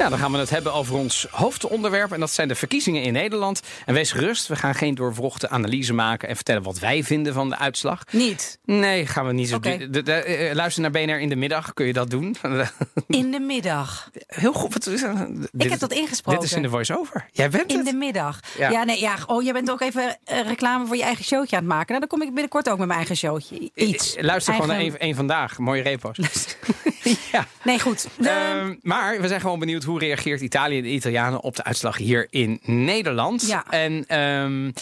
[0.00, 2.12] Ja, dan gaan we het hebben over ons hoofdonderwerp.
[2.12, 3.60] En dat zijn de verkiezingen in Nederland.
[3.86, 6.28] En wees gerust, we gaan geen doorwrochte analyse maken...
[6.28, 8.04] en vertellen wat wij vinden van de uitslag.
[8.10, 8.58] Niet?
[8.64, 9.90] Nee, gaan we niet zo okay.
[9.90, 10.08] doen.
[10.08, 12.36] Uh, luister naar BNR in de middag, kun je dat doen?
[13.06, 14.10] In de middag?
[14.26, 14.72] Heel goed.
[14.72, 16.40] Wat is, dit, Ik heb dat ingesproken.
[16.40, 17.26] Dit is in de voice-over.
[17.32, 17.86] Jij bent In het.
[17.86, 18.40] de middag.
[18.58, 18.70] Ja.
[18.70, 19.16] ja, nee, ja.
[19.26, 21.86] Oh, jij bent ook even uh, reclame voor je eigen showtje aan het maken.
[21.88, 23.70] Nou, dan kom ik binnenkort ook met mijn eigen showtje.
[23.74, 24.16] Iets.
[24.20, 24.70] Luister eigen...
[24.70, 25.58] gewoon naar één vandaag.
[25.58, 26.18] Mooie repo's.
[27.32, 27.46] ja.
[27.64, 28.08] Nee, goed.
[28.16, 28.28] De...
[28.28, 31.96] Uh, maar we zijn gewoon benieuwd hoe reageert Italië en de Italianen op de uitslag
[31.96, 33.46] hier in Nederland.
[33.46, 33.64] Ja.
[33.70, 34.72] En um,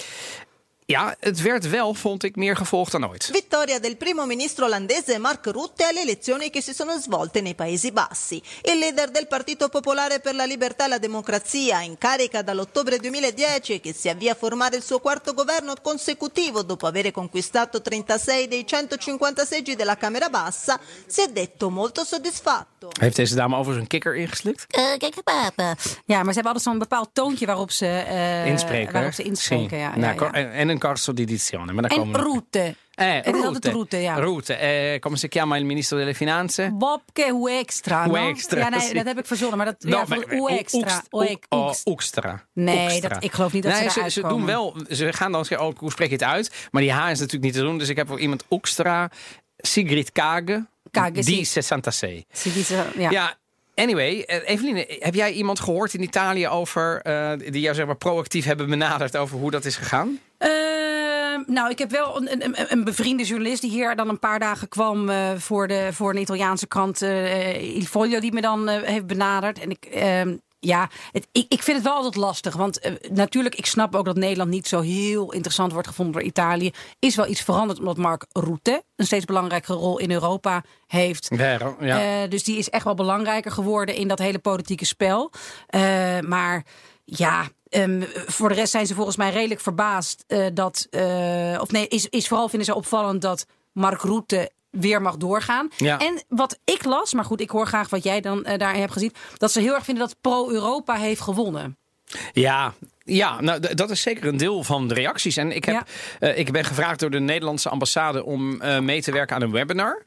[0.90, 3.29] ja, het werd wel, vond ik, meer gevolgd dan ooit.
[3.31, 7.92] Vittoria del primo ministro olandese Mark Rutte alle elezioni che si sono svolte nei Paesi
[7.92, 8.42] Bassi.
[8.62, 13.74] Il leader del Partito Popolare per la Libertà e la Democrazia, in carica dall'ottobre 2010
[13.74, 18.48] e che si avvia a formare il suo quarto governo consecutivo dopo aver conquistato 36
[18.48, 22.77] dei 150 seggi della Camera Bassa, si è detto molto soddisfatto.
[23.00, 24.66] Heeft deze dame overigens een kikker ingeslikt?
[24.98, 25.74] Kijk, papa.
[26.04, 28.92] Ja, maar ze hebben altijd zo'n bepaald toontje waarop ze, uh, inspreken.
[28.92, 29.78] Waarop ze inspreken.
[29.78, 30.50] Ja, nou, ja, ja.
[30.50, 31.72] En een corso di dizione.
[31.72, 32.74] Maar en route.
[32.98, 34.14] Eh, het is altijd route, ja.
[34.14, 34.54] Route.
[34.54, 36.70] Eh, come si chiama il ministro delle finanze?
[36.72, 38.06] Bobke Huextra.
[38.06, 38.16] No?
[38.16, 39.56] Ja, nee, dat heb ik verzonnen.
[39.56, 41.02] Maar dat, no, ja, van Huextra.
[41.84, 42.44] Oekstra.
[42.52, 45.44] Nee, dat, ik geloof niet dat nee, ze ze, ze doen wel, ze gaan dan
[45.44, 46.68] zeggen, oh, hoe spreek je het uit?
[46.70, 47.78] Maar die H is natuurlijk niet te doen.
[47.78, 49.10] Dus ik heb voor iemand Oekstra,
[49.56, 52.24] Sigrid Kage, Kage die 66.
[52.96, 53.11] Ja.
[53.11, 53.37] ja,
[53.79, 58.44] Anyway, Eveline, heb jij iemand gehoord in Italië over uh, die jou zeg maar proactief
[58.44, 60.18] hebben benaderd over hoe dat is gegaan?
[60.38, 60.48] Uh,
[61.46, 64.68] nou, ik heb wel een, een, een, bevriende journalist die hier dan een paar dagen
[64.68, 67.01] kwam uh, voor, de, voor een Italiaanse krant,
[67.61, 69.59] Il Foglio, die me dan heeft benaderd.
[69.59, 72.57] En ik ehm, ja, het, ik, ik vind het wel altijd lastig.
[72.57, 76.23] Want uh, natuurlijk, ik snap ook dat Nederland niet zo heel interessant wordt gevonden door
[76.23, 76.71] Italië.
[76.99, 81.27] Is wel iets veranderd omdat Mark Rutte een steeds belangrijkere rol in Europa heeft.
[81.37, 82.23] Ja, ja.
[82.23, 85.33] Uh, dus die is echt wel belangrijker geworden in dat hele politieke spel.
[85.75, 86.64] Uh, maar
[87.05, 90.87] ja, Um, voor de rest zijn ze volgens mij redelijk verbaasd uh, dat.
[90.90, 95.68] Uh, of nee, is, is vooral vinden ze opvallend dat Mark Rutte weer mag doorgaan.
[95.76, 95.98] Ja.
[95.98, 98.92] En wat ik las, maar goed, ik hoor graag wat jij dan uh, daarin hebt
[98.92, 101.76] gezien, dat ze heel erg vinden dat pro-Europa heeft gewonnen.
[102.33, 105.37] Ja, ja, nou, dat is zeker een deel van de reacties.
[105.37, 105.87] En ik, heb,
[106.20, 106.28] ja.
[106.28, 109.50] uh, ik ben gevraagd door de Nederlandse ambassade om uh, mee te werken aan een
[109.50, 110.02] webinar.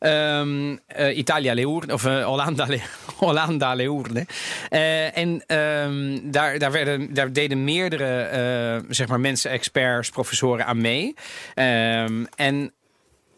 [0.00, 2.80] Um, uh, Italia Leurne, of Hollanda, Le
[3.18, 4.26] Hollanda Leurne.
[5.14, 11.14] en um, daar, daar, werden, daar deden meerdere zeg maar mensen, experts, professoren aan mee.
[11.54, 12.72] Um, en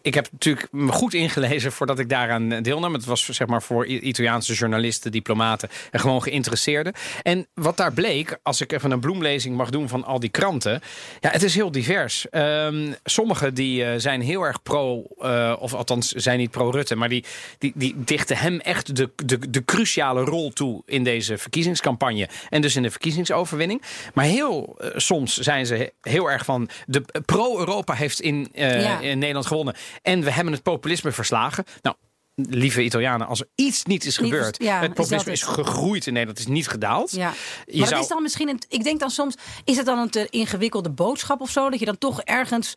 [0.09, 2.93] ik heb natuurlijk me goed ingelezen voordat ik daaraan deelnam.
[2.93, 6.93] Het was zeg maar voor Italiaanse journalisten, diplomaten en gewoon geïnteresseerden.
[7.23, 10.81] En wat daar bleek, als ik even een bloemlezing mag doen van al die kranten.
[11.21, 12.27] Ja, het is heel divers.
[12.31, 17.09] Um, sommige die uh, zijn heel erg pro, uh, of althans zijn niet pro-Rutte, maar
[17.09, 17.25] die,
[17.59, 22.29] die, die dichten hem echt de, de, de cruciale rol toe in deze verkiezingscampagne.
[22.49, 23.83] En dus in de verkiezingsoverwinning.
[24.15, 29.01] Maar heel uh, soms zijn ze heel erg van de pro-Europa heeft in, ja.
[29.01, 29.75] in Nederland gewonnen.
[30.03, 31.65] En we hebben het populisme verslagen.
[31.83, 31.97] Nou,
[32.35, 34.63] lieve Italianen, als er iets niet is gebeurd.
[34.63, 37.11] Ja, het populisme is, is, gegroeid in Nederland, is niet gedaald.
[37.11, 37.33] Ja.
[37.67, 38.01] Je maar zou...
[38.01, 39.35] is dan misschien, een, ik denk dan soms,
[39.65, 41.71] is het dan een te ingewikkelde boodschap of zo?
[41.71, 42.75] Dat je dan toch ergens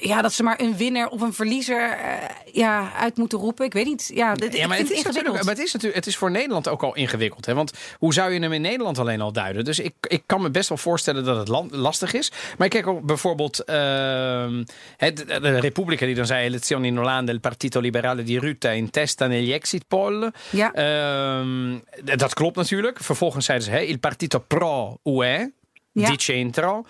[0.00, 2.14] ja, dat ze maar een winnaar of een verliezer uh,
[2.52, 3.66] ja, uit moeten roepen.
[3.66, 4.10] Ik weet niet.
[4.14, 5.42] Ja, dit, ja maar, het is ingewikkeld.
[5.44, 7.46] maar het is natuurlijk het is voor Nederland ook al ingewikkeld.
[7.46, 7.54] Hè?
[7.54, 9.64] Want hoe zou je hem in Nederland alleen al duiden?
[9.64, 12.32] Dus ik, ik kan me best wel voorstellen dat het land, lastig is.
[12.58, 16.46] Maar ik kijk ook bijvoorbeeld uh, de, de Repubblica die dan zei...
[16.46, 20.30] elezioni in Olanda, il Partito Liberale di Rutte in testa negli exit poll.
[20.50, 20.72] Ja.
[20.76, 23.00] Uh, dat klopt natuurlijk.
[23.00, 25.52] Vervolgens zeiden ze hè, il Partito Pro UE.
[25.92, 26.10] Ja.
[26.10, 26.84] Di centro.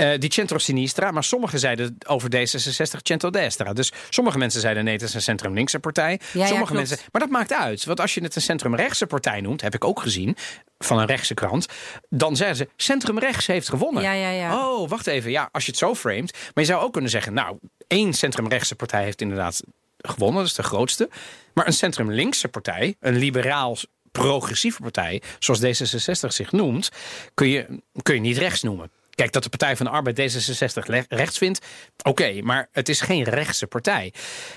[0.00, 3.72] Uh, die centro-sinistra, maar sommigen zeiden over D66 centro-destra.
[3.72, 6.20] Dus sommige mensen zeiden nee, het is een centrum-linkse partij.
[6.32, 7.84] Ja, sommige ja, mensen, maar dat maakt uit.
[7.84, 10.36] Want als je het een centrum-rechtse partij noemt, heb ik ook gezien
[10.78, 11.66] van een rechtse krant,
[12.08, 14.02] dan zeggen ze centrum-rechts heeft gewonnen.
[14.02, 14.68] Ja, ja, ja.
[14.68, 15.30] Oh, wacht even.
[15.30, 16.32] Ja, als je het zo framet.
[16.32, 19.62] Maar je zou ook kunnen zeggen, nou, één centrum-rechtse partij heeft inderdaad
[19.98, 21.08] gewonnen, dat is de grootste.
[21.54, 23.76] Maar een centrum-linkse partij, een liberaal
[24.12, 26.90] progressieve partij, zoals D66 zich noemt,
[27.34, 28.90] kun je, kun je niet rechts noemen.
[29.18, 31.66] Kijk, dat de Partij van de Arbeid D66 rechts vindt,
[31.98, 34.12] oké, okay, maar het is geen rechtse partij.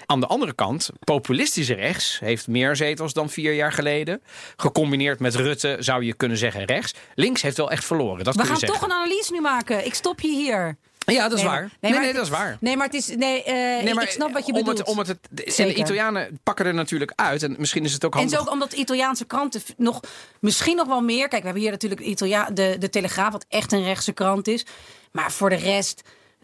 [0.06, 4.21] Aan de andere kant, populistische rechts heeft meer zetels dan vier jaar geleden.
[4.56, 6.93] Gecombineerd met Rutte zou je kunnen zeggen rechts.
[7.15, 8.24] Links heeft wel echt verloren.
[8.24, 8.80] Dat We gaan zeggen.
[8.80, 9.86] toch een analyse nu maken.
[9.86, 10.78] Ik stop je hier.
[11.06, 11.62] Ja, dat is nee, waar.
[11.62, 12.58] Nee, nee, maar nee het, dat is waar.
[12.60, 13.08] Nee, maar het is.
[13.08, 13.44] Nee,
[13.86, 14.78] uh, maar, ik snap wat je om bedoelt.
[14.78, 17.44] Het, om het, het, en de Italianen pakken er natuurlijk uit.
[17.44, 18.32] En misschien is het ook handig.
[18.32, 20.00] En zo ook omdat Italiaanse kranten nog.
[20.40, 21.28] Misschien nog wel meer.
[21.28, 24.66] Kijk, we hebben hier natuurlijk Italia, de, de Telegraaf, wat echt een rechtse krant is.
[25.12, 26.02] Maar voor de rest.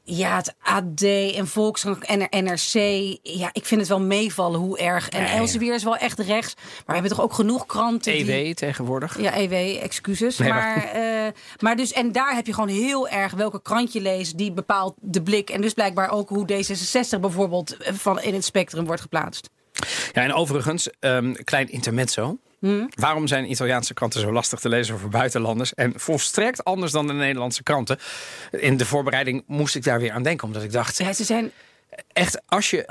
[0.10, 1.02] Ja, het AD
[1.36, 2.74] en Volkskrant en NRC.
[3.24, 5.10] Ja, ik vind het wel meevallen hoe erg.
[5.10, 5.32] En Nee.
[5.34, 6.54] Elsevier is wel echt rechts.
[6.56, 8.14] Maar we hebben toch ook genoeg kranten.
[8.14, 9.22] EW Die, tegenwoordig.
[9.22, 10.38] ja, EW, excuses.
[10.38, 13.94] Nee, maar, maar- eh, maar dus, en daar heb je gewoon heel erg welke krant
[13.94, 15.50] je leest, die bepaalt de blik.
[15.50, 19.50] En dus blijkbaar ook hoe D66 bijvoorbeeld eh, van in het spectrum wordt geplaatst.
[20.14, 22.38] Ja, en overigens, um, klein intermezzo.
[22.60, 22.90] Hmm.
[22.96, 25.74] Waarom zijn Italiaanse kranten zo lastig te lezen voor buitenlanders?
[25.74, 27.98] En volstrekt anders dan de Nederlandse kranten.
[28.52, 30.98] In de voorbereiding moest ik daar weer aan denken, omdat ik dacht...
[30.98, 31.52] Ja, ze zijn.
[32.14, 32.90] Echt, als je.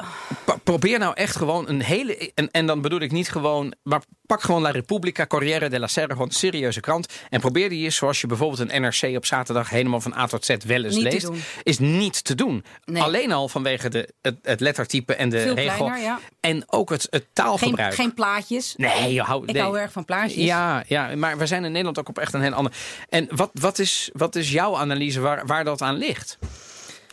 [0.64, 2.32] probeer nou echt gewoon een hele.
[2.34, 3.74] En, en dan bedoel ik niet gewoon.
[3.82, 7.12] Maar pak gewoon La Repubblica, Corriere della Sera, gewoon een serieuze krant.
[7.30, 10.44] En probeer die eens zoals je bijvoorbeeld een NRC op zaterdag helemaal van A tot
[10.44, 11.30] Z wel eens Niet leest.
[11.62, 12.64] Is niet te doen.
[12.84, 13.02] Nee.
[13.02, 15.76] Alleen al vanwege de, het, het lettertype en de Veel regel.
[15.76, 16.18] kleiner, ja.
[16.40, 17.94] En ook het, het Geen, taalgebruik.
[17.94, 18.74] geen plaatjes.
[18.76, 19.62] Nee, je hou, Ik nee.
[19.62, 20.44] hou erg van plaatjes.
[20.44, 22.72] Ja, ja, maar we zijn in Nederland ook op echt een heel ander.
[23.08, 26.38] En wat, wat, is, wat is jouw analyse waar, waar dat aan ligt?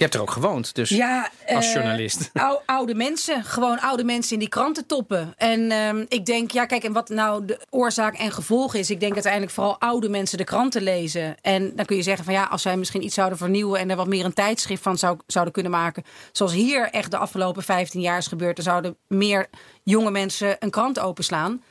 [0.03, 2.31] Je hebt er ook gewoond, dus ja, als uh, journalist.
[2.65, 5.33] oude mensen, gewoon oude mensen in die krantentoppen.
[5.37, 8.89] En uh, ik denk, ja, kijk, en wat nou de oorzaak en gevolg is.
[8.89, 11.35] Ik denk uiteindelijk vooral oude mensen de kranten lezen.
[11.41, 13.95] En dan kun je zeggen van ja, als zij misschien iets zouden vernieuwen en er
[13.95, 16.03] wat meer een tijdschrift van zou, zouden kunnen maken.
[16.31, 18.57] Zoals hier echt de afgelopen 15 jaar is gebeurd.
[18.57, 19.47] Er zouden meer
[19.83, 21.61] jonge mensen een krant openslaan.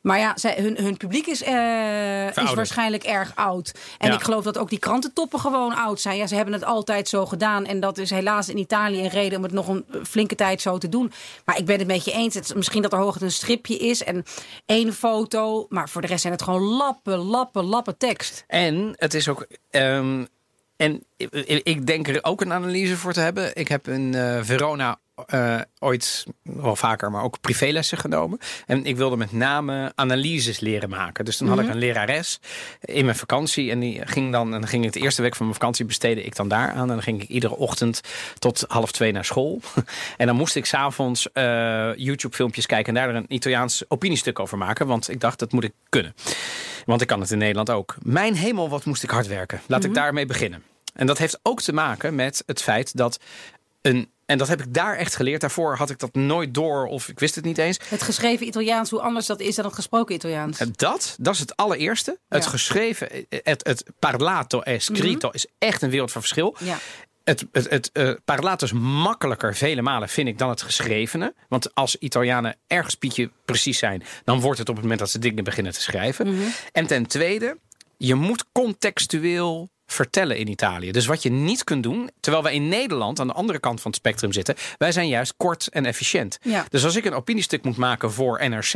[0.00, 3.72] Maar ja, zij, hun, hun publiek is, uh, is waarschijnlijk erg oud.
[3.98, 6.16] En ik geloof dat ook die krantentoppen gewoon oud zijn.
[6.16, 7.64] Ja, ze hebben het altijd zo gedaan.
[7.64, 10.78] En dat is helaas in Italië een reden om het nog een flinke tijd zo
[10.78, 11.12] te doen.
[11.44, 12.34] Maar ik ben het met je eens.
[12.34, 14.24] Het, misschien dat er hoogte een stripje is en
[14.66, 15.66] één foto.
[15.68, 18.44] Maar voor de rest zijn het gewoon lappen, lappen, lappen tekst.
[18.46, 19.46] En het is ook.
[19.70, 20.28] Um,
[20.76, 21.04] en
[21.62, 23.56] ik denk er ook een analyse voor te hebben.
[23.56, 24.98] Ik heb in uh, Verona
[25.34, 28.38] uh, ooit wel vaker, maar ook privélessen genomen.
[28.66, 31.24] En ik wilde met name analyses leren maken.
[31.24, 31.72] Dus dan had ik mhm.
[31.72, 32.40] een lerares
[32.80, 33.70] in mijn vakantie.
[33.70, 36.24] En die ging dan, en dan ging ik de eerste week van mijn vakantie besteden
[36.24, 36.80] ik dan daar aan.
[36.80, 38.00] En dan ging ik iedere ochtend
[38.38, 39.60] tot half twee naar school.
[40.16, 44.58] en dan moest ik s'avonds uh, YouTube filmpjes kijken en daar een Italiaans opiniestuk over
[44.58, 44.86] maken.
[44.86, 46.14] Want ik dacht, dat moet ik kunnen.
[46.86, 47.96] Want ik kan het in Nederland ook.
[48.02, 49.60] Mijn hemel, wat moest ik hard werken.
[49.66, 50.00] Laat ik mhm.
[50.00, 50.62] daarmee beginnen.
[50.94, 53.18] En dat heeft ook te maken met het feit dat
[53.82, 55.40] een en dat heb ik daar echt geleerd.
[55.40, 57.78] Daarvoor had ik dat nooit door of ik wist het niet eens.
[57.84, 60.58] Het geschreven Italiaans, hoe anders dat is dan het gesproken Italiaans?
[60.58, 62.18] Dat, dat is het allereerste.
[62.28, 65.36] Het geschreven, het, het parlato e scritto mhm.
[65.36, 66.56] is echt een wereld van verschil.
[66.58, 66.78] Ja.
[67.24, 71.34] Het, het, het uh, parlato is makkelijker, vele malen vind ik, dan het geschrevene.
[71.48, 75.18] Want als Italianen ergens pietje precies zijn, dan wordt het op het moment dat ze
[75.18, 76.26] dingen beginnen te schrijven.
[76.34, 76.46] Mhm.
[76.72, 77.58] En ten tweede,
[77.96, 80.90] je moet contextueel vertellen in Italië.
[80.90, 83.90] Dus wat je niet kunt doen, terwijl wij in Nederland aan de andere kant van
[83.90, 86.38] het spectrum zitten, wij zijn juist kort en efficiënt.
[86.68, 88.72] Dus als ik een opiniestuk moet maken voor NRC,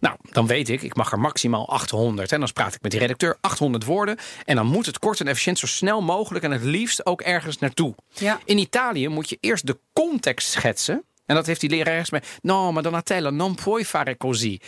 [0.00, 2.32] nou, dan weet ik, ik mag er maximaal 800.
[2.32, 4.16] En dan praat ik met die redacteur 800 woorden.
[4.44, 7.58] En dan moet het kort en efficiënt zo snel mogelijk en het liefst ook ergens
[7.58, 7.94] naartoe.
[8.12, 8.40] Ja.
[8.44, 11.04] In Italië moet je eerst de context schetsen.
[11.26, 12.20] En dat heeft die lerares mee.
[12.42, 14.58] No, maar Donatella, non puoi fare così.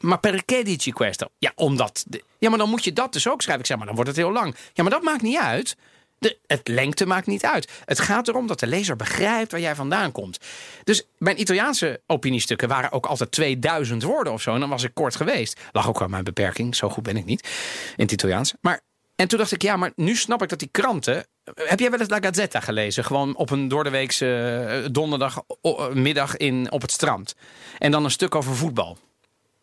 [0.00, 1.26] Maar perché dici questo?
[1.38, 2.04] Ja, omdat.
[2.38, 3.60] Ja, maar dan moet je dat dus ook schrijven.
[3.60, 4.54] Ik zeg maar, dan wordt het heel lang.
[4.72, 5.76] Ja, maar dat maakt niet uit.
[6.18, 7.70] De, het lengte maakt niet uit.
[7.84, 10.38] Het gaat erom dat de lezer begrijpt waar jij vandaan komt.
[10.84, 14.54] Dus mijn Italiaanse opiniestukken waren ook altijd 2000 woorden of zo.
[14.54, 15.60] En dan was ik kort geweest.
[15.72, 16.76] Lag ook aan mijn beperking.
[16.76, 17.48] Zo goed ben ik niet
[17.96, 18.54] in het Italiaans.
[18.60, 18.80] Maar
[19.20, 21.26] en toen dacht ik, ja, maar nu snap ik dat die kranten.
[21.54, 23.04] Heb jij wel eens La Gazzetta gelezen?
[23.04, 24.26] Gewoon op een doordeweekse
[24.68, 27.34] eh, donderdagmiddag in, op het strand.
[27.78, 28.98] En dan een stuk over voetbal.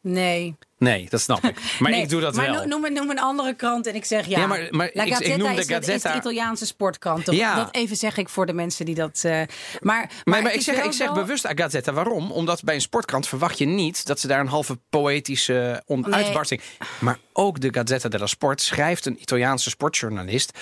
[0.01, 0.55] Nee.
[0.77, 1.57] Nee, dat snap ik.
[1.79, 2.65] Maar ik doe dat maar wel.
[2.65, 4.39] Noem, noem een andere krant en ik zeg ja.
[4.39, 5.93] ja maar, maar La Gazzetta ik, noem de Gazzetta...
[5.93, 7.31] is, de, Italiaanse sportkrant.
[7.31, 7.55] Ja.
[7.55, 9.23] Dat even zeg ik voor de mensen die dat...
[9.25, 11.93] Uh, maar, maar, maar ik zeg, ik zeg bewust Gazzetta.
[11.93, 12.31] Waarom?
[12.31, 14.05] Omdat bij een sportkrant verwacht je niet...
[14.05, 16.13] dat ze daar een halve poëtische nee.
[16.13, 16.61] uitbarsting...
[16.99, 20.57] Maar ook de Gazzetta dello Sport schrijft een Italiaanse sportjournalist...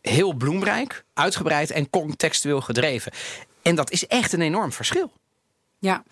[0.00, 3.12] heel bloemrijk, uitgebreid en contextueel gedreven.
[3.62, 5.12] En dat is echt een enorm verschil.
[5.84, 6.02] Ja,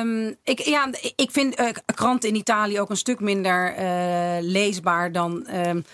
[0.00, 3.82] um, ik, ja, ik vind uh, kranten in Italië ook een stuk minder uh,
[4.40, 5.84] leesbaar dan, um,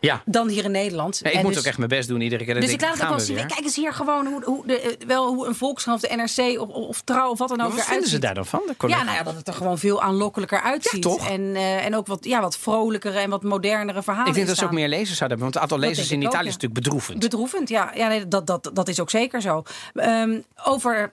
[0.00, 0.22] ja.
[0.24, 1.20] dan hier in Nederland.
[1.22, 2.60] Ja, ik moet dus, ook echt mijn best doen iedere keer.
[2.60, 3.36] Dus ik laat het ook wel zien.
[3.36, 6.68] Kijk eens hier gewoon hoe, hoe, de, eh, wel hoe een Volkskrant, de NRC of,
[6.68, 8.62] of Trouw of wat dan ook Wat vinden ze daar dan van?
[8.86, 11.04] Ja, nou ja, dat het er gewoon veel aanlokkelijker uitziet.
[11.04, 11.28] Ja, toch?
[11.28, 14.56] En, uh, en ook wat, ja, wat vrolijkere en wat modernere verhalen Ik denk dat
[14.56, 15.52] ze ook meer lezers zouden hebben.
[15.52, 17.18] Want het aantal lezers in Italië is natuurlijk bedroevend.
[17.18, 17.90] Bedroevend, ja.
[17.94, 19.62] ja nee, dat, dat, dat is ook zeker zo.
[19.94, 21.12] Um, over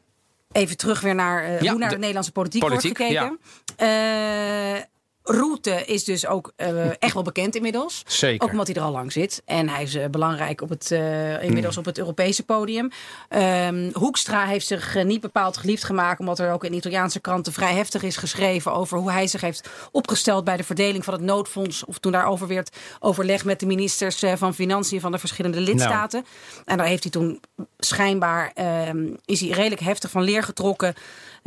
[0.55, 3.39] Even terug weer naar uh, hoe naar de, Nederlandse politiek, politiek wordt gekeken.
[3.77, 4.87] Ja.
[5.27, 8.03] Route is dus ook uh, echt wel bekend inmiddels.
[8.07, 8.45] Zeker.
[8.45, 9.41] Ook omdat hij er al lang zit.
[9.45, 11.79] En hij is uh, belangrijk op het, uh, inmiddels mm.
[11.79, 12.91] op het Europese podium.
[13.29, 16.19] Um, Hoekstra heeft zich niet bepaald geliefd gemaakt.
[16.19, 18.73] Omdat er ook in Italiaanse kranten vrij heftig is geschreven.
[18.73, 21.85] over hoe hij zich heeft opgesteld bij de verdeling van het noodfonds.
[21.85, 26.21] Of toen daarover werd overlegd met de ministers van Financiën van de verschillende lidstaten.
[26.21, 26.63] Nou.
[26.65, 27.39] En daar heeft hij toen
[27.77, 28.53] schijnbaar.
[28.87, 30.93] Um, is hij redelijk heftig van leer getrokken.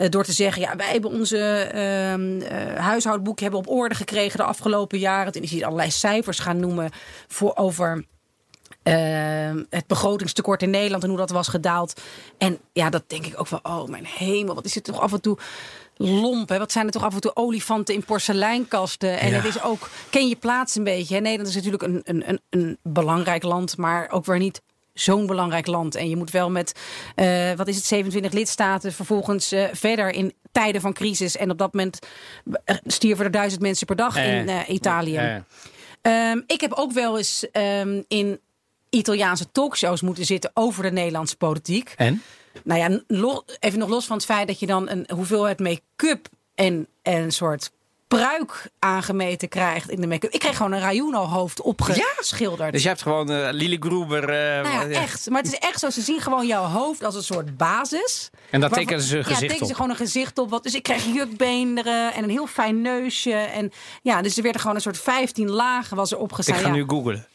[0.00, 4.44] Uh, door te zeggen, ja, wij hebben onze uh, huishoudboek hebben op orde gekregen de
[4.44, 5.32] afgelopen jaren.
[5.32, 6.90] Toen is hij allerlei cijfers gaan noemen
[7.28, 8.04] voor over.
[8.84, 12.00] Uh, het begrotingstekort in Nederland en hoe dat was gedaald.
[12.38, 13.60] En ja, dat denk ik ook wel.
[13.62, 15.38] Oh, mijn hemel, wat is het toch af en toe
[15.96, 16.48] lomp.
[16.48, 16.58] Hè?
[16.58, 19.18] Wat zijn er toch af en toe olifanten in porseleinkasten.
[19.18, 21.14] En het is ook, ken je plaats een beetje.
[21.14, 21.20] Hè?
[21.20, 24.62] Nederland is natuurlijk een, een, een, een belangrijk land, maar ook weer niet
[25.00, 25.94] zo'n belangrijk land.
[25.94, 26.72] En je moet wel met,
[27.16, 31.36] uh, wat is het, 27 lidstaten vervolgens uh, verder in tijden van crisis.
[31.36, 31.98] En op dat moment
[32.44, 35.44] uh, stierven er duizend mensen per dag in Italië.
[36.02, 38.40] Um, ik heb ook wel eens um, in
[38.90, 41.94] Italiaanse talkshows moeten zitten over de Nederlandse politiek.
[41.96, 42.22] En?
[42.64, 43.00] Nou ja,
[43.58, 47.32] even nog los van het feit dat je dan een hoeveelheid make-up en, en een
[47.32, 47.70] soort
[48.08, 50.32] pruik aangemeten krijgt in de make-up.
[50.32, 52.72] Ik kreeg gewoon een Rayuno-hoofd opgeschilderd.
[52.72, 54.22] Dus je hebt gewoon uh, Lily Gruber.
[54.22, 55.30] Uh, nou ja, echt.
[55.30, 55.90] Maar het is echt zo.
[55.90, 58.30] Ze zien gewoon jouw hoofd als een soort basis.
[58.50, 59.68] En daar tekenen ze een gezicht ja, tekenen op.
[59.68, 60.50] ze gewoon een gezicht op.
[60.50, 63.34] Wat, dus ik kreeg jukbeenderen en een heel fijn neusje.
[63.34, 66.56] En ja, dus er werden gewoon een soort 15 lagen was er opgestaan.
[66.56, 67.26] Ik ga nu googlen.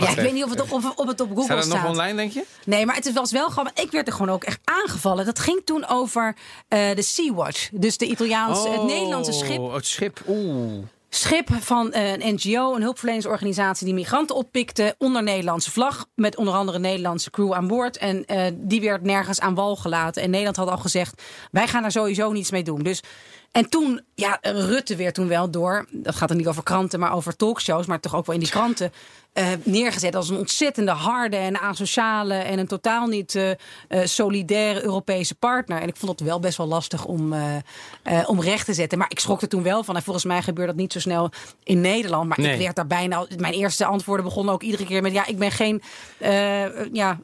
[0.00, 1.64] Ja, ik weet niet of het op, of het op Google staat.
[1.64, 2.44] Staat het nog online, denk je?
[2.64, 3.70] Nee, maar het was wel gewoon...
[3.74, 5.24] Ik werd er gewoon ook echt aangevallen.
[5.24, 6.36] Dat ging toen over
[6.68, 7.68] uh, de Sea-Watch.
[7.72, 9.72] Dus de Italiaanse, oh, het Nederlandse schip.
[9.72, 15.70] Het schip, oeh schip van uh, een NGO, een hulpverleningsorganisatie die migranten oppikte onder Nederlandse
[15.70, 16.06] vlag.
[16.14, 17.96] Met onder andere een Nederlandse crew aan boord.
[17.96, 20.22] En uh, die werd nergens aan wal gelaten.
[20.22, 22.82] En Nederland had al gezegd: wij gaan er sowieso niets mee doen.
[22.82, 23.00] Dus.
[23.52, 25.86] En toen, ja, Rutte weer toen wel door.
[25.90, 27.86] Dat gaat er niet over kranten, maar over talkshows.
[27.86, 28.92] Maar toch ook wel in die kranten.
[29.34, 32.34] Uh, neergezet als een ontzettende harde en asociale.
[32.34, 33.50] en een totaal niet uh,
[34.04, 35.80] solidaire Europese partner.
[35.80, 37.34] En ik vond het wel best wel lastig om,
[38.26, 38.98] om recht te zetten.
[38.98, 39.96] Maar ik schrok er toen wel van.
[39.96, 41.30] En volgens mij gebeurt dat niet zo snel
[41.62, 42.28] in Nederland.
[42.28, 42.52] Maar nee.
[42.52, 43.26] ik werd daar bijna.
[43.36, 45.82] Mijn eerste antwoorden begonnen ook iedere keer met: ja, ik ben geen
[46.92, 47.20] ja,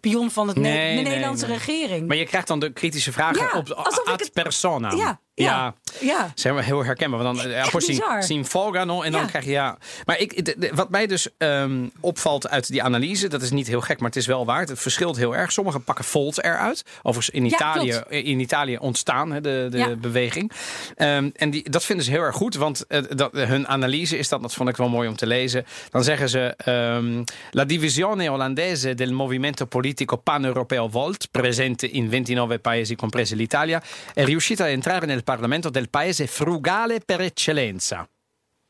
[0.00, 1.56] pion van het nee, ne de Nederlandse nee.
[1.56, 2.06] regering.
[2.08, 4.32] Maar je krijgt dan de kritische vragen ja, op ad het...
[4.32, 4.92] persona.
[4.92, 6.32] Ja, ja, ja.
[6.34, 7.22] zijn we heel herkenbaar.
[7.22, 9.26] Want dan uh, zien, zien Volgano en dan Ja.
[9.26, 9.78] krijg je ja.
[10.04, 13.66] Maar ik, de- de- wat mij dus ehm, opvalt uit die analyse, dat is niet
[13.66, 14.60] heel gek, maar het is wel waar.
[14.60, 15.52] Het verschilt heel erg.
[15.52, 16.84] Sommigen pakken Volt eruit.
[17.02, 19.94] Overigens in Ja, Italië, in Italië ontstaan hè, de, de Ja.
[19.96, 20.50] beweging.
[20.94, 24.28] Ehm, en die, dat vinden ze heel erg goed, want eh, dat, hun analyse is
[24.28, 25.66] dat, dat vond ik wel mooi om te lezen.
[25.90, 32.58] Dan zeggen ze: ehm, La divisione olandese del movimento politico pan-europeo Volt, presente in 29
[32.58, 33.82] paesi, comprese l'Italia,
[34.14, 38.08] è riuscita a entrare nel Parlamento del paese frugale per eccellenza.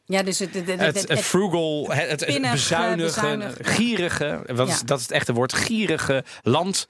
[0.05, 3.55] Ja, dus het, het, het, Het, frugal, het, bezuinigen.
[3.64, 6.88] gierige, wat is, dat is het echte woord, gierige land,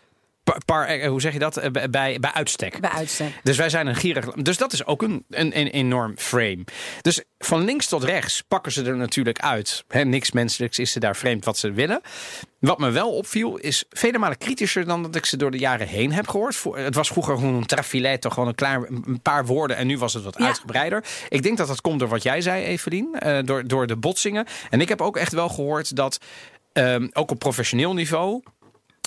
[0.65, 2.81] par, eh, hoe zeg je dat, Eh, bij, bij, bij uitstek.
[2.81, 3.41] bij uitstek.
[3.43, 4.25] Dus wij zijn een gierig.
[4.33, 6.65] Dus dat is ook een, een, een enorm frame.
[7.03, 9.85] Dus van links tot rechts pakken ze er natuurlijk uit.
[9.89, 12.01] Hè, niks menselijks is ze daar vreemd wat ze willen.
[12.61, 15.89] Wat me wel opviel is vele malen kritischer dan dat ik ze door de jaren
[15.89, 16.63] heen heb gehoord.
[16.73, 19.77] Het was vroeger gewoon een trafiletto, gewoon een, klaar, een paar woorden.
[19.77, 20.47] En nu was het wat Ja.
[20.47, 21.05] uitgebreider.
[21.29, 23.15] Ik denk dat dat komt door wat jij zei, Evelien.
[23.19, 24.47] eh, door, door de botsingen.
[24.71, 26.19] En ik heb ook echt wel gehoord dat,
[26.73, 28.43] ehm, ook op professioneel niveau...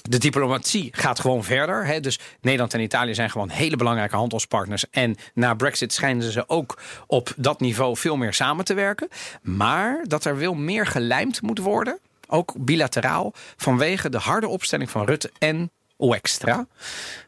[0.02, 1.86] De diplomatie gaat gewoon verder.
[1.86, 2.00] Hè?
[2.00, 4.90] Dus Nederland en Italië zijn gewoon hele belangrijke handelspartners.
[4.90, 9.08] En na Brexit schijnen ze ook op dat niveau veel meer samen te werken.
[9.42, 12.00] Maar dat er wel meer gelijmd moet worden.
[12.28, 13.34] Ook bilateraal.
[13.58, 16.68] Vanwege de harde opstelling van Rutte en Oextra.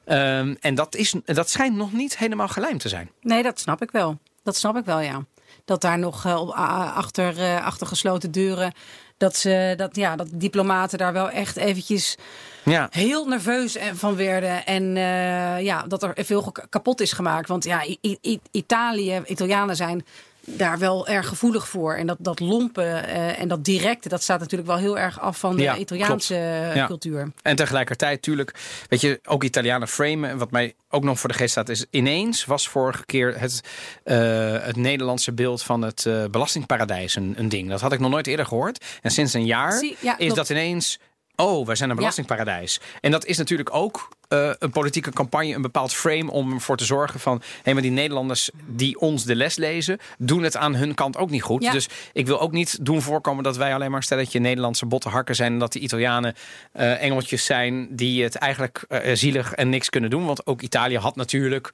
[0.06, 3.10] Ehm, en dat, is, dat schijnt nog niet helemaal gelijmd te zijn.
[3.22, 4.20] Nee, dat snap ik wel.
[4.44, 5.26] Dat snap ik wel, ja.
[5.66, 8.74] Dat daar nog eh, achter, eh, achter gesloten deuren.
[9.18, 12.18] Dat, ze, dat, ja, dat diplomaten daar wel echt eventjes
[12.66, 12.88] Ja.
[12.92, 14.66] heel nerveus van werden.
[14.66, 17.48] En eh, ja, dat er veel kapot is gemaakt.
[17.48, 20.06] Want ja, I- I- I- Italië, Italianen zijn
[20.46, 21.96] daar wel erg gevoelig voor.
[21.96, 25.40] En dat, dat lompen eh, en dat directe, dat staat natuurlijk wel heel erg af
[25.40, 26.86] van de Ja, Italiaanse eh, Ja.
[26.86, 27.32] cultuur.
[27.42, 28.54] En tegelijkertijd, tuurlijk,
[28.90, 30.38] weet je, ook Italianen framen.
[30.38, 33.62] Wat mij ook nog voor de geest staat, is ineens was vorige keer het,
[34.04, 34.18] eh,
[34.62, 37.70] het Nederlandse beeld van het belastingparadijs een, een ding.
[37.70, 38.86] Dat had ik nog nooit eerder gehoord.
[39.02, 41.00] En sinds een jaar Zie- ja, is dat ineens.
[41.42, 42.80] Oh, wij zijn een belastingparadijs.
[43.02, 46.86] En dat is natuurlijk ook eh, een politieke campagne, een bepaald frame om ervoor te
[46.86, 47.42] zorgen van.
[47.64, 51.30] hé, maar die Nederlanders die ons de les lezen, doen het aan hun kant ook
[51.30, 51.64] niet goed.
[51.64, 51.72] Ja.
[51.72, 55.36] Dus ik wil ook niet doen voorkomen dat wij alleen maar stelletje Nederlandse botte hakken
[55.36, 55.54] zijn.
[55.54, 56.36] En dat de Italianen
[56.72, 60.26] eh, engeltjes zijn die het eigenlijk eh, zielig en niks kunnen doen.
[60.26, 61.72] Want ook Italië had natuurlijk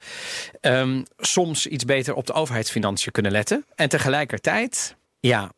[0.60, 3.64] ehm, soms iets beter op de overheidsfinanciën kunnen letten.
[3.74, 5.50] En tegelijkertijd, ja,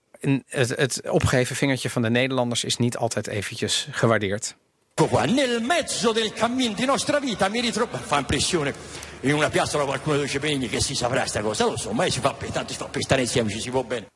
[0.49, 4.57] het, het opgeheven vingertje van de Nederlanders is niet altijd eventjes gewaardeerd.
[4.95, 7.97] Qua, nel mezzo del cammin di nostra vita mi ritrovo.
[7.97, 8.75] Fa impressione
[9.21, 11.65] in una piazzola qualcuno dei cepegni che si saprà sta cosa.
[11.65, 13.83] Lo so, mai si fa per tanto si fa per stare insieme, ci si può
[13.83, 14.07] bene.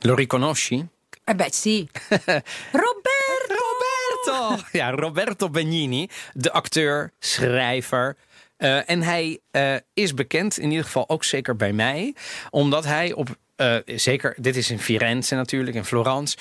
[0.00, 0.86] Lo riconosci?
[1.24, 1.86] Eh, Betsy.
[2.08, 3.12] Roberto!
[4.24, 4.64] Roberto!
[4.72, 8.16] Ja, Roberto Benigni, de acteur, schrijver.
[8.56, 12.14] Eh, en hij eh, is bekend, in ieder geval ook zeker bij mij,
[12.50, 13.28] omdat hij op.
[13.56, 16.36] eh, zeker, dit is in Firenze natuurlijk, in Florence.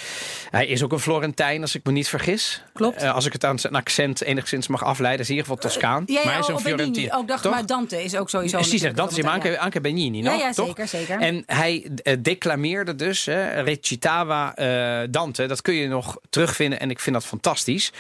[0.50, 2.64] Hij is ook een Florentijn, als ik me niet vergis.
[2.74, 3.02] Klopt.
[3.02, 6.04] Eh, als ik het aan zijn accent enigszins mag afleiden, is in ieder geval Toscaan.
[6.06, 6.62] Ja, ja, maar hij is een oh.
[6.62, 7.14] Florentijn.
[7.14, 7.52] Ook dacht Toch?
[7.52, 8.56] maar Dante is ook sowieso.
[8.56, 10.38] Precies, natuurlijk dat is Florentijn, anche, anche Benigni, Ja, no?
[10.38, 10.68] ja, Toch?
[10.68, 11.20] zeker, zeker.
[11.20, 15.46] En hij eh, declameerde dus, recitava eh, Dante.
[15.46, 17.92] Dat kun je nog terugvinden en ik vind dat fantastisch.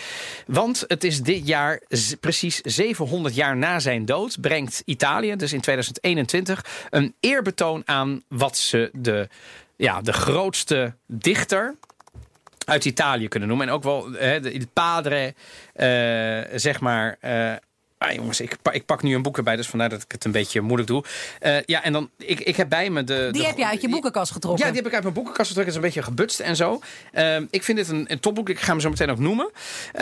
[0.48, 1.82] Want het is dit jaar,
[2.20, 8.58] precies 700 jaar na zijn dood, brengt Italië, dus in 2021, een eerbetoon aan wat
[8.58, 9.28] ze de,
[9.76, 11.76] ja, de grootste dichter
[12.66, 13.68] uit Italië kunnen noemen.
[13.68, 15.34] En ook wel hè, de, il padre,
[15.74, 17.54] eh, zeg maar, eh,
[17.98, 20.32] Ah, jongens, ik, ik, pak nu een boek erbij, dus vandaar dat ik het een
[20.32, 21.04] beetje moeilijk doe.
[21.42, 23.30] Uh, ja, en dan, ik, ik heb bij me de...
[23.32, 24.66] Die de, heb je uit je boekenkast getrokken?
[24.66, 25.74] Ja, die heb ik uit mijn boekenkast getrokken.
[25.74, 26.82] Het is een beetje gebutst en zo.
[27.50, 28.50] Ik vind dit een, een topboek.
[28.50, 29.52] Ik ga hem zo meteen ook noemen.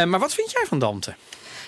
[0.05, 1.15] Maar wat vind jij van Dante?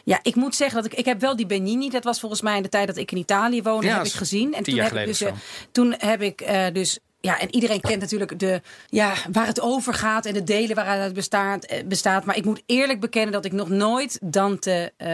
[0.04, 1.90] Ja, ik moet zeggen dat ik, ik heb wel die Benigni.
[1.90, 4.12] Dat was volgens mij in de tijd dat ik in Italië woonde, ja, heb ik
[4.12, 4.54] gezien.
[4.54, 5.24] En toen heb, ik dus,
[5.72, 10.26] toen heb ik dus ja, en iedereen kent natuurlijk de, ja, waar het over gaat
[10.26, 12.26] en de delen waaruit het bestaat, bestaat.
[12.26, 15.08] Maar ik moet eerlijk bekennen dat ik nog nooit Dante, uh,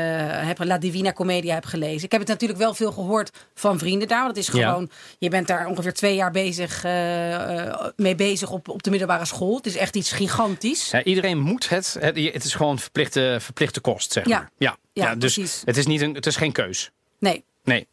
[0.48, 2.04] heb, La Divina Commedia heb gelezen.
[2.04, 4.24] Ik heb het natuurlijk wel veel gehoord van vrienden daar.
[4.24, 5.16] Want het is gewoon, ja.
[5.20, 9.56] je bent daar ongeveer twee jaar bezig, uh, mee bezig op, op de middelbare school.
[9.56, 10.92] Het is echt iets gigantisch.
[10.92, 11.96] Ja, iedereen moet het.
[12.00, 14.52] Het, het is gewoon verplichte, verplichte kost, zeg maar.
[14.58, 15.62] Ja, ja, ja, dus precies.
[15.66, 16.92] Het is, niet een, het is geen keus.
[17.20, 17.44] Nee.
[17.68, 17.88] Nee.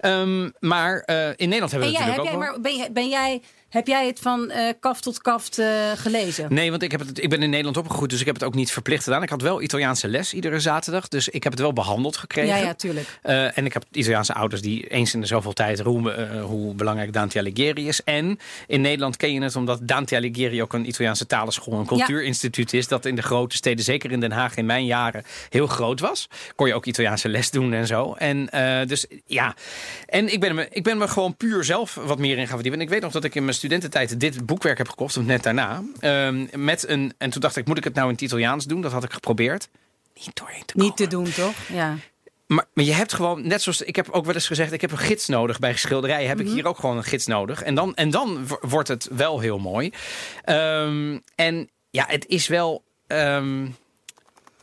[0.00, 2.60] Um, maar uh, in Nederland hebben we en het jij, natuurlijk heb ook jij, maar
[2.60, 3.42] ben, ben jij
[3.74, 6.54] heb jij het van uh, kaft tot kaft uh, gelezen?
[6.54, 8.54] Nee, want ik, heb het, ik ben in Nederland opgegroeid, dus ik heb het ook
[8.54, 9.22] niet verplicht gedaan.
[9.22, 12.56] Ik had wel Italiaanse les iedere zaterdag, dus ik heb het wel behandeld gekregen.
[12.56, 13.18] Ja, ja, tuurlijk.
[13.24, 17.12] Uh, en ik heb Italiaanse ouders die eens in de zoveel tijd roemen hoe belangrijk
[17.12, 18.02] Dante Alighieri is.
[18.02, 22.72] En in Nederland ken je het omdat Dante Alighieri ook een Italiaanse talenschool, een cultuurinstituut
[22.72, 22.88] is.
[22.88, 26.28] Dat in de grote steden, zeker in Den Haag in mijn jaren, heel groot was.
[26.56, 28.14] Kon je ook Italiaanse les doen en zo.
[28.14, 28.48] En
[28.86, 29.54] dus ja,
[30.06, 32.80] en ik ben, me, ik ben me gewoon puur zelf wat meer in gaan verdiepen.
[32.80, 35.42] En ik weet nog dat ik in mijn studententijd dit boekwerk heb gekocht, of net
[35.42, 35.82] daarna.
[36.00, 38.80] Um, met een, en toen dacht ik, moet ik het nou in het Italiaans doen?
[38.80, 39.68] Dat had ik geprobeerd.
[40.14, 40.88] Niet doorheen te komen.
[40.88, 41.54] Niet te doen, toch?
[41.72, 41.96] Ja.
[42.46, 44.90] Maar, maar je hebt gewoon, net zoals ik heb ook wel eens gezegd, ik heb
[44.90, 45.58] een gids nodig.
[45.58, 46.52] Bij schilderijen heb mm -hmm.
[46.52, 47.62] ik hier ook gewoon een gids nodig.
[47.62, 49.92] En dan, en dan wordt het wel heel mooi.
[50.44, 52.84] Um, en ja, het is wel.
[53.06, 53.76] Um,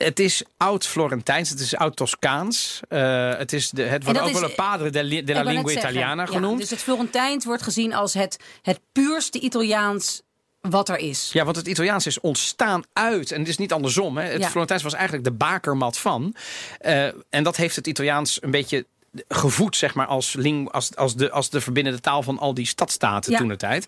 [0.03, 2.79] het is oud-Florentijns, het is oud-Toscaans.
[2.89, 6.59] Uh, het, is de, het wordt ook wel een padre de, de lingua italiana genoemd.
[6.59, 10.21] Dus het Florentijns wordt gezien als het, het puurste Italiaans
[10.61, 11.29] wat er is.
[11.33, 14.17] Ja, want het Italiaans is ontstaan uit, en het is niet andersom.
[14.17, 14.23] Hè.
[14.23, 14.49] Het Ja.
[14.49, 16.35] Florentijns was eigenlijk de bakermat van.
[16.81, 18.85] Uh, en dat heeft het Italiaans een beetje
[19.27, 22.65] gevoed, zeg maar, als, ling, als, als, de, als de verbindende taal van al die
[22.65, 23.37] stadstaten Ja.
[23.37, 23.85] toen de tijd.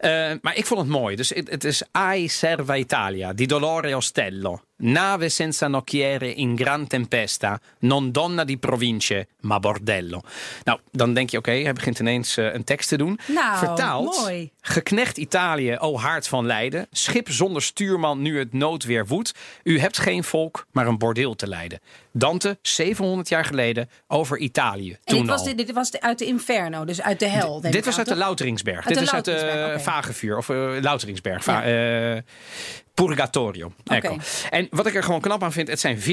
[0.00, 1.16] Uh, maar ik vond het mooi.
[1.16, 4.60] Dus het, het is Ai serva Italia, di dolore ostello.
[4.80, 10.20] Nave senza nocchiere in gran tempesta, non donna di province, ma bordello.
[10.64, 13.18] Nou, dan denk je, oké, hij begint ineens uh, een tekst te doen.
[13.26, 14.50] Nou, Vertaald, mooi.
[14.60, 16.86] geknecht Italië, o haard van Leiden.
[16.90, 19.32] Schip zonder stuurman, nu het noodweer woedt.
[19.62, 21.80] U hebt geen volk, maar een bordeel te leiden.
[22.12, 24.90] Dante, 700 jaar geleden, over Italië.
[24.92, 25.56] En toen dit was, al.
[25.56, 27.60] dit was de, uit de Inferno, dus uit de hel.
[27.60, 28.16] Dit was uit de?
[28.16, 28.76] Louteringsberg.
[28.76, 29.80] Uit Dit de is uit de oké.
[29.80, 31.44] Vagevuur of uh, Louteringsberg.
[31.44, 32.16] Va- eh,
[33.06, 33.72] Purgatorio.
[33.84, 34.16] Ecco.
[34.50, 36.04] En wat ik er gewoon knap aan vind, het zijn 14.233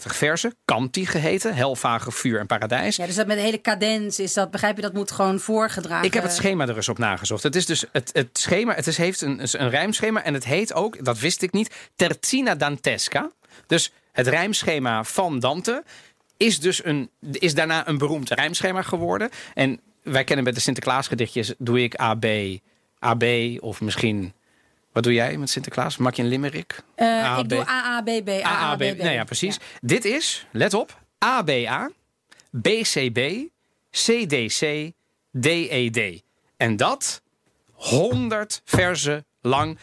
[0.00, 0.54] versen.
[0.64, 2.96] Kanti geheten, hel, vage, vuur en paradijs.
[2.96, 6.06] Ja, dus dat met de hele cadens is dat, begrijp je, dat moet gewoon voorgedragen.
[6.06, 7.42] Ik heb het schema er eens op nagezocht.
[7.42, 10.74] Het is dus het, het schema, het is, heeft een, een rijmschema en het heet
[10.74, 13.30] ook, dat wist ik niet, Terzina Dantesca.
[13.66, 15.84] Dus het rijmschema van Dante
[16.36, 19.30] is dus een, is daarna een beroemd rijmschema geworden.
[19.54, 22.26] En wij kennen bij de Sinterklaasgedichtjes, doe ik AB,
[22.98, 23.24] AB
[23.60, 24.32] of misschien...
[24.92, 25.96] Wat doe jij met Sinterklaas?
[25.96, 26.82] Maak je een limerick?
[26.94, 28.28] Eh, ik doe AABB.
[28.28, 28.28] AAB.
[28.42, 28.98] AABB.
[28.98, 29.58] Nou ja, precies.
[29.80, 31.90] Dit is, let op, ABA,
[32.50, 33.18] BCB,
[33.90, 34.90] CDC,
[35.30, 35.96] DED.
[35.96, 36.20] E
[36.56, 37.22] En dat
[37.72, 39.80] 100 versen lang, 14.233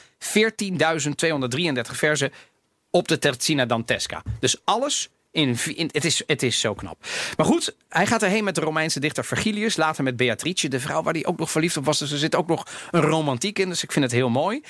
[1.82, 2.32] versen
[2.90, 4.24] op de Terzina Dantesca.
[4.40, 7.06] Dus alles in, in, het, is, het is zo knap.
[7.38, 9.76] Maar goed, hij gaat erheen met de Romeinse dichter Vergilius.
[9.76, 12.00] Later met Beatrice, de vrouw waar hij ook nog verliefd op was.
[12.00, 13.70] Dus er zit ook nog een romantiek in.
[13.70, 14.62] Dus ik vind het heel mooi.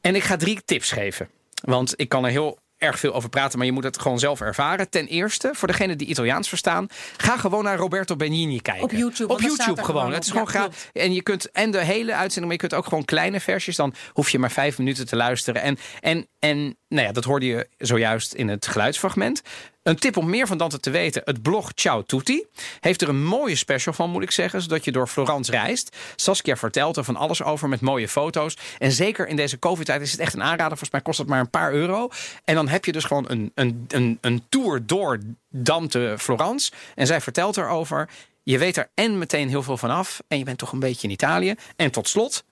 [0.00, 1.28] En ik ga drie tips geven.
[1.64, 4.40] Want ik kan er heel erg veel over praten, maar je moet het gewoon zelf
[4.40, 4.90] ervaren.
[4.90, 8.84] Ten eerste, voor degenen die Italiaans verstaan, ga gewoon naar Roberto Benigni kijken.
[8.84, 9.84] Op YouTube, Op YouTube gewoon.
[9.84, 10.90] gewoon Het is gewoon Ja, graag.
[10.92, 13.76] En je kunt en de hele uitzending, maar je kunt ook gewoon kleine versjes.
[13.76, 15.62] Dan hoef je maar vijf minuten te luisteren.
[15.62, 19.42] En, en, en nou ja, dat hoorde je zojuist in het geluidsfragment.
[19.88, 21.22] Een tip om meer van Dante te weten.
[21.24, 22.44] Het blog Ciao Tutti
[22.80, 24.62] heeft er een mooie special van, moet ik zeggen.
[24.62, 25.96] Zodat je door Florence reist.
[26.16, 28.56] Saskia vertelt er van alles over met mooie foto's.
[28.78, 30.68] En zeker in deze covid-tijd is het echt een aanrader.
[30.68, 32.08] Volgens mij kost het maar een paar euro.
[32.44, 35.18] En dan heb je dus gewoon een, een, een, een tour door
[35.48, 36.72] Dante Florence.
[36.94, 38.08] En zij vertelt erover.
[38.42, 40.22] Je weet er en meteen heel veel van af.
[40.28, 41.54] En je bent toch een beetje in Italië.
[41.76, 42.44] En tot slot,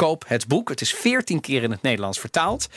[0.00, 0.68] koop het boek.
[0.68, 2.68] Het is veertien keer in het Nederlands vertaald.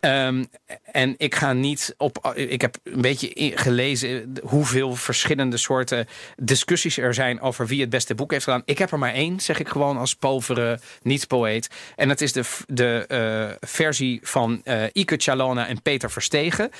[0.00, 0.46] Um,
[0.92, 2.32] en ik ga niet op.
[2.34, 6.06] Ik heb een beetje gelezen hoeveel verschillende soorten
[6.36, 8.62] discussies er zijn over wie het beste boek heeft gedaan.
[8.64, 11.68] Ik heb er maar één, zeg ik gewoon als povere niet-poëet.
[11.96, 16.70] En dat is de, de uh, versie van uh, Ike Chalona en Peter Verstegen.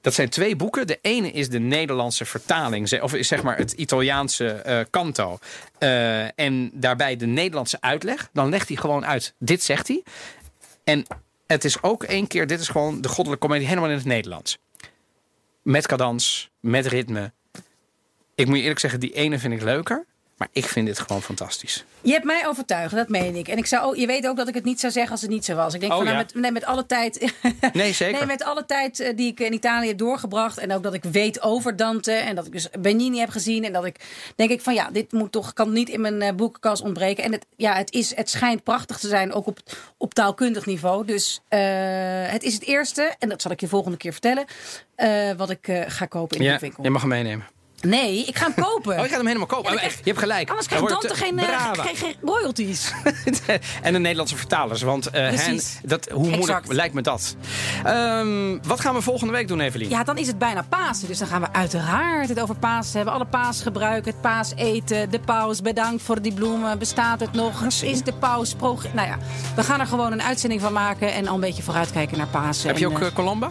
[0.00, 0.86] Dat zijn twee boeken.
[0.86, 5.38] De ene is de Nederlandse vertaling, of zeg maar het Italiaanse kanto.
[5.78, 8.28] Uh, en daarbij de Nederlandse uitleg.
[8.32, 10.02] Dan legt hij gewoon uit, dit zegt hij.
[10.84, 11.06] En
[11.46, 14.58] het is ook één keer, dit is gewoon de goddelijke komedie helemaal in het Nederlands.
[15.62, 17.32] met cadans, met ritme.
[18.34, 20.06] Ik moet je eerlijk zeggen, die ene vind ik leuker.
[20.38, 21.84] Maar ik vind dit gewoon fantastisch.
[22.00, 23.48] Je hebt mij overtuigd, dat meen ik.
[23.48, 25.44] En ik zou, je weet ook dat ik het niet zou zeggen als het niet
[25.44, 25.74] zo was.
[25.74, 26.24] Ik denk Oh, van, nou, ja.
[26.24, 27.32] met, nee, met alle tijd.
[27.72, 28.18] Nee, zeker.
[28.18, 30.58] Nee, met alle tijd eh, die ik in Italië heb doorgebracht.
[30.58, 32.12] En ook dat ik weet over Dante.
[32.12, 33.64] En dat ik dus Benigni heb gezien.
[33.64, 33.96] En dat ik
[34.36, 37.24] denk ik van ja, dit moet toch, kan niet in mijn eh, boekenkast ontbreken.
[37.24, 39.58] En het, ja, het, is, het schijnt prachtig te zijn, ook op,
[39.96, 41.06] op taalkundig niveau.
[41.06, 41.60] Dus eh,
[42.26, 44.44] het is het eerste, en dat zal ik je volgende keer vertellen.
[45.36, 46.82] wat ik ga kopen in de Ja, boekwinkel.
[46.84, 47.46] je mag hem meenemen.
[47.80, 48.92] Nee, ik ga hem kopen.
[48.92, 49.72] Oh, je gaat hem helemaal kopen.
[49.72, 50.48] Ja, Oh, je hebt gelijk.
[50.48, 51.90] Anders krijgt wordt Dante het, geen, eh, eh, brava.
[51.94, 52.92] geen, royalties.
[53.82, 54.82] en de Nederlandse vertalers.
[54.82, 56.72] Want eh, hen, dat, hoe moeilijk Exact.
[56.72, 57.36] lijkt me dat?
[57.84, 59.88] Ehm, wat gaan we volgende week doen, Evelien?
[59.88, 61.08] Ja, dan is het bijna Pasen.
[61.08, 63.14] Dus dan gaan we uiteraard het over Pasen hebben.
[63.14, 65.62] Alle paasgebruik, het paaseten, de paus.
[65.62, 66.78] Bedankt voor die bloemen.
[66.78, 67.62] Bestaat het nog?
[67.82, 68.54] Is de paus...
[68.54, 68.78] Pro...
[68.92, 69.18] Nou ja,
[69.56, 71.12] we gaan er gewoon een uitzending van maken.
[71.12, 72.68] En al een beetje vooruitkijken naar Pasen.
[72.68, 73.50] Heb je En, ook eh, eh, Colomba?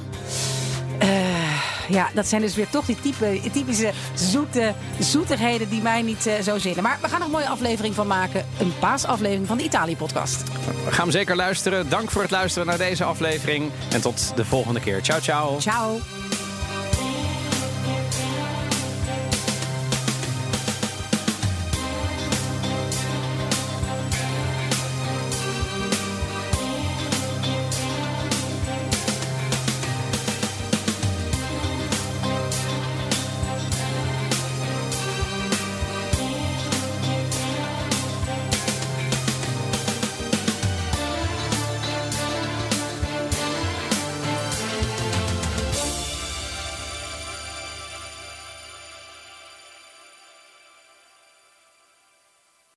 [1.88, 6.42] Ja, dat zijn dus weer toch die type, typische zoete, zoetigheden die mij niet eh,
[6.42, 6.84] zo zitten.
[6.84, 8.46] Maar we gaan er een mooie aflevering van maken.
[8.60, 10.44] Een paasaflevering van de Italië-podcast.
[10.86, 11.90] We gaan hem zeker luisteren.
[11.90, 13.72] Dank voor het luisteren naar deze aflevering.
[13.92, 15.02] En tot de volgende keer.
[15.02, 15.60] Ciao, ciao.
[15.60, 16.00] Ciao.